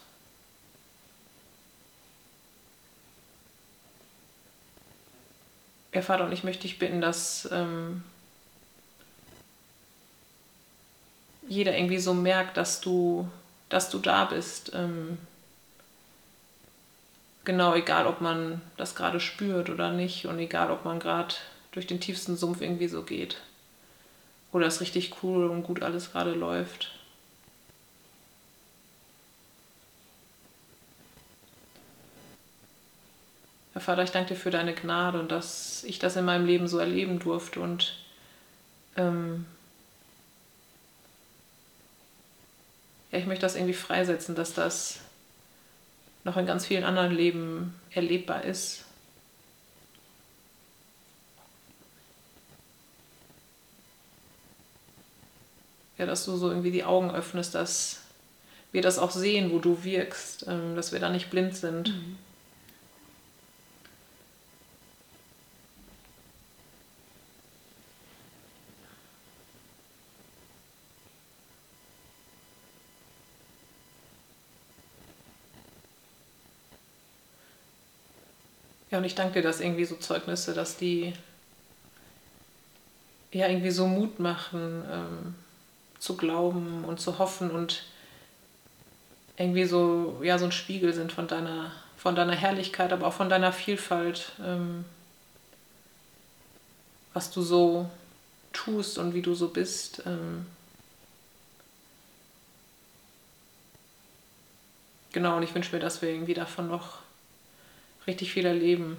Ja, 5.93 6.01
Vater, 6.01 6.25
und 6.25 6.31
ich 6.33 6.43
möchte 6.43 6.63
dich 6.63 6.79
bitten, 6.79 6.99
dass 6.99 7.47
ähm, 7.51 8.03
jeder 11.47 11.77
irgendwie 11.77 11.99
so 11.99 12.13
merkt, 12.13 12.57
dass 12.57 12.81
du, 12.81 13.27
dass 13.69 13.89
du 13.89 13.99
da 13.99 14.25
bist. 14.25 14.71
Ähm, 14.73 15.17
genau, 17.43 17.75
egal 17.75 18.07
ob 18.07 18.21
man 18.21 18.61
das 18.77 18.95
gerade 18.95 19.19
spürt 19.19 19.69
oder 19.69 19.91
nicht 19.91 20.25
und 20.25 20.39
egal 20.39 20.71
ob 20.71 20.85
man 20.85 20.99
gerade 20.99 21.35
durch 21.71 21.87
den 21.87 21.99
tiefsten 21.99 22.37
Sumpf 22.37 22.61
irgendwie 22.61 22.87
so 22.87 23.03
geht. 23.03 23.37
Oder 24.51 24.67
es 24.67 24.81
richtig 24.81 25.23
cool 25.23 25.49
und 25.49 25.63
gut 25.63 25.83
alles 25.83 26.11
gerade 26.11 26.31
läuft. 26.31 26.91
Herr 33.73 33.81
Vater, 33.81 34.03
ich 34.03 34.11
danke 34.11 34.33
dir 34.33 34.39
für 34.39 34.51
deine 34.51 34.73
Gnade 34.73 35.19
und 35.19 35.29
dass 35.29 35.83
ich 35.83 35.99
das 35.99 36.15
in 36.15 36.23
meinem 36.23 36.45
Leben 36.45 36.69
so 36.69 36.77
erleben 36.77 37.19
durfte 37.19 37.59
und 37.59 37.97
ähm, 38.95 39.45
ich 43.17 43.25
möchte 43.25 43.41
das 43.45 43.55
irgendwie 43.55 43.73
freisetzen, 43.73 44.35
dass 44.35 44.53
das 44.53 44.99
noch 46.23 46.37
in 46.37 46.45
ganz 46.45 46.65
vielen 46.65 46.83
anderen 46.83 47.11
Leben 47.11 47.75
erlebbar 47.91 48.43
ist. 48.43 48.85
ja, 55.97 56.05
dass 56.05 56.25
du 56.25 56.35
so 56.35 56.49
irgendwie 56.49 56.71
die 56.71 56.83
Augen 56.83 57.11
öffnest, 57.11 57.55
dass 57.55 58.01
wir 58.71 58.81
das 58.81 58.99
auch 58.99 59.11
sehen, 59.11 59.51
wo 59.51 59.59
du 59.59 59.83
wirkst, 59.83 60.45
ähm, 60.47 60.75
dass 60.75 60.91
wir 60.91 60.99
da 60.99 61.09
nicht 61.09 61.29
blind 61.29 61.55
sind. 61.55 61.89
Mhm. 61.89 62.17
Ja, 78.95 78.99
und 78.99 79.05
ich 79.05 79.15
danke 79.15 79.33
dir, 79.33 79.41
dass 79.41 79.59
irgendwie 79.59 79.83
so 79.83 79.97
Zeugnisse, 79.97 80.53
dass 80.53 80.77
die 80.77 81.11
ja 83.33 83.49
irgendwie 83.49 83.71
so 83.71 83.87
Mut 83.87 84.21
machen, 84.21 84.85
ähm, 84.89 85.35
zu 85.99 86.15
glauben 86.15 86.85
und 86.85 87.01
zu 87.01 87.19
hoffen 87.19 87.51
und 87.51 87.83
irgendwie 89.35 89.65
so, 89.65 90.21
ja, 90.23 90.39
so 90.39 90.45
ein 90.45 90.53
Spiegel 90.53 90.93
sind 90.93 91.11
von 91.11 91.27
deiner, 91.27 91.73
von 91.97 92.15
deiner 92.15 92.35
Herrlichkeit, 92.35 92.93
aber 92.93 93.07
auch 93.07 93.13
von 93.13 93.27
deiner 93.27 93.51
Vielfalt, 93.51 94.31
ähm, 94.41 94.85
was 97.13 97.31
du 97.31 97.41
so 97.41 97.89
tust 98.53 98.97
und 98.97 99.13
wie 99.13 99.21
du 99.21 99.33
so 99.33 99.49
bist. 99.49 100.03
Ähm, 100.05 100.45
genau, 105.11 105.35
und 105.35 105.43
ich 105.43 105.53
wünsche 105.53 105.75
mir, 105.75 105.81
dass 105.81 106.01
wir 106.01 106.07
irgendwie 106.07 106.33
davon 106.33 106.69
noch 106.69 107.03
richtig 108.07 108.31
viel 108.31 108.45
erleben. 108.45 108.97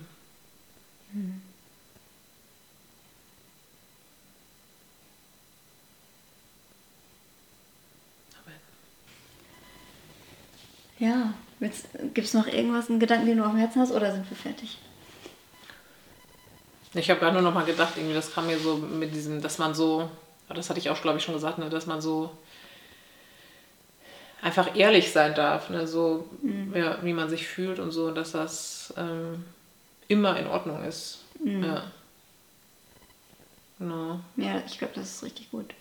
Mhm. 1.13 1.43
Ja, 10.99 11.35
gibt 12.15 12.27
es 12.27 12.35
noch 12.35 12.47
irgendwas, 12.47 12.89
einen 12.89 13.01
Gedanken, 13.01 13.27
den 13.27 13.39
du 13.39 13.45
auf 13.45 13.51
dem 13.51 13.59
Herzen 13.59 13.81
hast 13.81 13.93
oder 13.93 14.13
sind 14.13 14.29
wir 14.31 14.37
fertig? 14.37 14.79
Ich 16.95 17.11
habe 17.11 17.21
gerade 17.21 17.35
nur 17.35 17.43
noch 17.43 17.53
mal 17.53 17.67
gedacht, 17.67 17.95
irgendwie, 17.97 18.15
das 18.15 18.33
kam 18.33 18.47
mir 18.47 18.59
so 18.59 18.77
mit 18.77 19.15
diesem, 19.15 19.43
dass 19.43 19.59
man 19.59 19.75
so, 19.75 20.09
das 20.49 20.71
hatte 20.71 20.79
ich 20.79 20.89
auch, 20.89 21.01
glaube 21.03 21.19
ich, 21.19 21.25
schon 21.25 21.35
gesagt, 21.35 21.59
ne, 21.59 21.69
dass 21.69 21.87
man 21.87 22.01
so 22.01 22.31
einfach 24.43 24.77
ehrlich 24.77 25.13
sein 25.13 25.35
darf, 25.35 25.71
ne? 25.71 25.87
so 25.87 26.29
mhm. 26.43 26.75
ja, 26.75 26.99
wie 27.03 27.13
man 27.13 27.29
sich 27.29 27.47
fühlt 27.47 27.79
und 27.79 27.91
so, 27.91 28.11
dass 28.11 28.33
das 28.33 28.95
ähm, 28.97 29.45
immer 30.09 30.39
in 30.39 30.47
Ordnung 30.47 30.85
ist. 30.85 31.25
Mhm. 31.43 31.65
Ja. 31.65 31.83
Genau. 33.79 34.21
Ja, 34.37 34.63
ich 34.67 34.79
glaube, 34.79 34.95
das 34.95 35.17
ist 35.17 35.23
richtig 35.23 35.51
gut. 35.51 35.75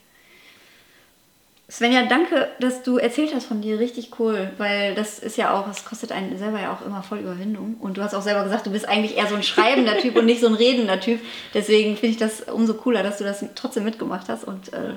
Svenja, 1.69 2.03
danke, 2.05 2.49
dass 2.59 2.83
du 2.83 2.97
erzählt 2.97 3.33
hast 3.33 3.47
von 3.47 3.61
dir. 3.61 3.79
Richtig 3.79 4.19
cool, 4.19 4.51
weil 4.57 4.93
das 4.93 5.17
ist 5.17 5.35
ja 5.35 5.51
auch, 5.51 5.65
das 5.67 5.83
kostet 5.83 6.11
einen 6.11 6.37
selber 6.37 6.61
ja 6.61 6.71
auch 6.71 6.85
immer 6.85 7.01
voll 7.01 7.19
Überwindung. 7.19 7.77
Und 7.79 7.97
du 7.97 8.03
hast 8.03 8.13
auch 8.13 8.21
selber 8.21 8.43
gesagt, 8.43 8.67
du 8.67 8.71
bist 8.71 8.87
eigentlich 8.87 9.17
eher 9.17 9.25
so 9.27 9.35
ein 9.35 9.41
schreibender 9.41 9.97
Typ 10.01 10.15
und 10.15 10.25
nicht 10.25 10.41
so 10.41 10.47
ein 10.47 10.53
redender 10.53 10.99
Typ. 10.99 11.21
Deswegen 11.55 11.97
finde 11.97 12.11
ich 12.11 12.17
das 12.17 12.41
umso 12.41 12.75
cooler, 12.75 13.01
dass 13.01 13.17
du 13.17 13.23
das 13.23 13.43
trotzdem 13.55 13.83
mitgemacht 13.83 14.29
hast. 14.29 14.43
Und 14.43 14.73
äh, 14.73 14.93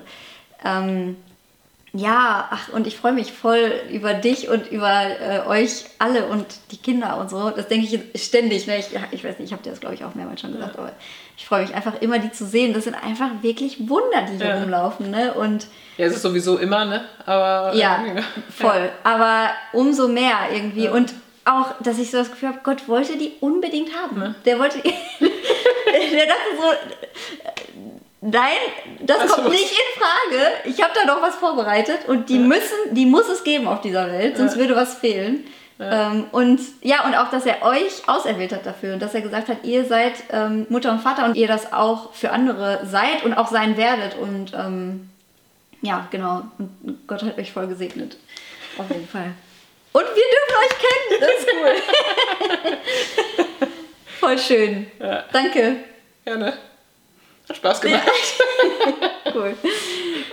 ähm, 0.62 1.16
ja, 1.92 2.48
ach, 2.50 2.68
und 2.70 2.86
ich 2.86 2.98
freue 2.98 3.12
mich 3.12 3.32
voll 3.32 3.72
über 3.90 4.12
dich 4.12 4.48
und 4.48 4.70
über 4.70 5.04
äh, 5.20 5.46
euch 5.48 5.86
alle 5.98 6.26
und 6.26 6.44
die 6.70 6.76
Kinder 6.76 7.16
und 7.16 7.30
so. 7.30 7.50
Das 7.50 7.68
denke 7.68 7.86
ich 7.86 8.22
ständig. 8.22 8.66
Ne? 8.66 8.78
Ich, 8.78 8.88
ich 9.10 9.24
weiß 9.24 9.38
nicht, 9.38 9.46
ich 9.46 9.52
habe 9.52 9.62
dir 9.62 9.70
das, 9.70 9.80
glaube 9.80 9.94
ich, 9.94 10.04
auch 10.04 10.14
mehrmals 10.14 10.42
schon 10.42 10.52
gesagt, 10.52 10.74
ja. 10.76 10.82
aber 10.82 10.92
ich 11.36 11.46
freue 11.46 11.62
mich 11.62 11.74
einfach 11.74 12.00
immer, 12.02 12.18
die 12.18 12.30
zu 12.30 12.46
sehen. 12.46 12.74
Das 12.74 12.84
sind 12.84 12.94
einfach 12.94 13.30
wirklich 13.42 13.88
Wunder, 13.88 14.22
die 14.30 14.36
hier 14.36 14.46
ja. 14.46 14.60
rumlaufen. 14.60 15.10
Ne? 15.10 15.32
Und 15.32 15.66
ja, 15.96 16.06
es 16.06 16.16
ist 16.16 16.22
sowieso 16.22 16.58
immer, 16.58 16.84
ne? 16.84 17.04
Aber, 17.24 17.74
ja, 17.74 18.04
äh, 18.04 18.22
voll. 18.50 18.90
Ja. 19.04 19.10
Aber 19.10 19.50
umso 19.72 20.08
mehr 20.08 20.36
irgendwie. 20.52 20.84
Ja. 20.84 20.92
Und 20.92 21.14
auch, 21.46 21.74
dass 21.80 21.98
ich 21.98 22.10
so 22.10 22.18
das 22.18 22.30
Gefühl 22.30 22.50
habe, 22.50 22.60
Gott 22.62 22.86
wollte 22.86 23.16
die 23.16 23.32
unbedingt 23.40 23.96
haben. 23.96 24.18
Ne? 24.18 24.34
Der 24.44 24.58
wollte. 24.58 24.78
der 24.82 26.26
dachte 26.26 26.50
so, 26.60 26.64
Nein, 28.20 28.56
das 29.00 29.20
also, 29.20 29.34
kommt 29.34 29.50
nicht 29.50 29.70
in 29.70 30.00
Frage. 30.00 30.17
Ich 30.78 30.84
habe 30.84 30.94
da 30.94 31.04
noch 31.04 31.20
was 31.20 31.34
vorbereitet 31.34 32.06
und 32.06 32.28
die 32.28 32.36
ja. 32.36 32.46
müssen, 32.46 32.76
die 32.92 33.04
muss 33.04 33.28
es 33.28 33.42
geben 33.42 33.66
auf 33.66 33.80
dieser 33.80 34.12
Welt, 34.12 34.36
sonst 34.36 34.52
ja. 34.52 34.60
würde 34.60 34.76
was 34.76 34.94
fehlen. 34.94 35.44
Ja. 35.76 36.12
Ähm, 36.12 36.26
und 36.30 36.60
ja, 36.82 37.04
und 37.04 37.16
auch, 37.16 37.32
dass 37.32 37.46
er 37.46 37.62
euch 37.62 38.08
auserwählt 38.08 38.52
hat 38.52 38.64
dafür 38.64 38.94
und 38.94 39.02
dass 39.02 39.12
er 39.12 39.22
gesagt 39.22 39.48
hat, 39.48 39.64
ihr 39.64 39.84
seid 39.86 40.12
ähm, 40.30 40.66
Mutter 40.68 40.92
und 40.92 41.00
Vater 41.00 41.24
und 41.24 41.34
ihr 41.34 41.48
das 41.48 41.72
auch 41.72 42.12
für 42.12 42.30
andere 42.30 42.86
seid 42.86 43.24
und 43.24 43.34
auch 43.34 43.48
sein 43.48 43.76
werdet. 43.76 44.16
Und 44.16 44.54
ähm, 44.54 45.10
ja, 45.82 46.06
genau. 46.12 46.44
Und 46.58 47.08
Gott 47.08 47.24
hat 47.24 47.36
euch 47.38 47.50
voll 47.50 47.66
gesegnet. 47.66 48.16
Auf 48.78 48.88
jeden 48.88 49.08
Fall. 49.08 49.32
Und 49.92 50.04
wir 50.04 50.24
dürfen 50.30 50.54
euch 50.62 50.78
kennen. 50.78 51.20
Das 51.20 51.30
ist 51.40 51.48
cool. 52.70 53.66
voll 54.20 54.38
schön. 54.38 54.86
Danke. 55.32 55.78
Gerne. 56.24 56.52
Hat 57.48 57.56
Spaß 57.56 57.80
gemacht. 57.80 58.02
cool. 59.34 59.56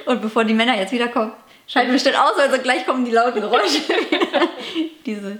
Und 0.05 0.21
bevor 0.21 0.43
die 0.43 0.53
Männer 0.53 0.77
jetzt 0.77 0.91
wiederkommen, 0.91 1.33
schalten 1.67 1.91
wir 1.91 1.99
schnell 1.99 2.15
aus, 2.15 2.37
also 2.37 2.61
gleich 2.61 2.85
kommen 2.85 3.05
die 3.05 3.11
lauten 3.11 3.41
Geräusche 3.41 3.79
wieder. 3.89 4.49
Diese, 5.05 5.39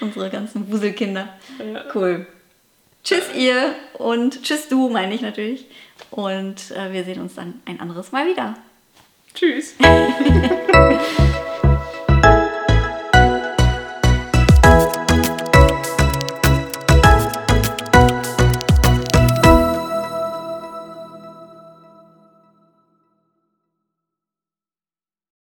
unsere 0.00 0.30
ganzen 0.30 0.70
Wuselkinder. 0.70 1.28
Ja. 1.58 1.84
Cool. 1.94 2.26
Tschüss 3.04 3.34
ihr 3.34 3.74
und 3.94 4.42
tschüss 4.42 4.68
du, 4.68 4.88
meine 4.88 5.14
ich 5.14 5.22
natürlich. 5.22 5.66
Und 6.10 6.70
äh, 6.70 6.92
wir 6.92 7.04
sehen 7.04 7.20
uns 7.20 7.34
dann 7.34 7.60
ein 7.64 7.80
anderes 7.80 8.12
Mal 8.12 8.26
wieder. 8.26 8.56
Tschüss. 9.34 9.74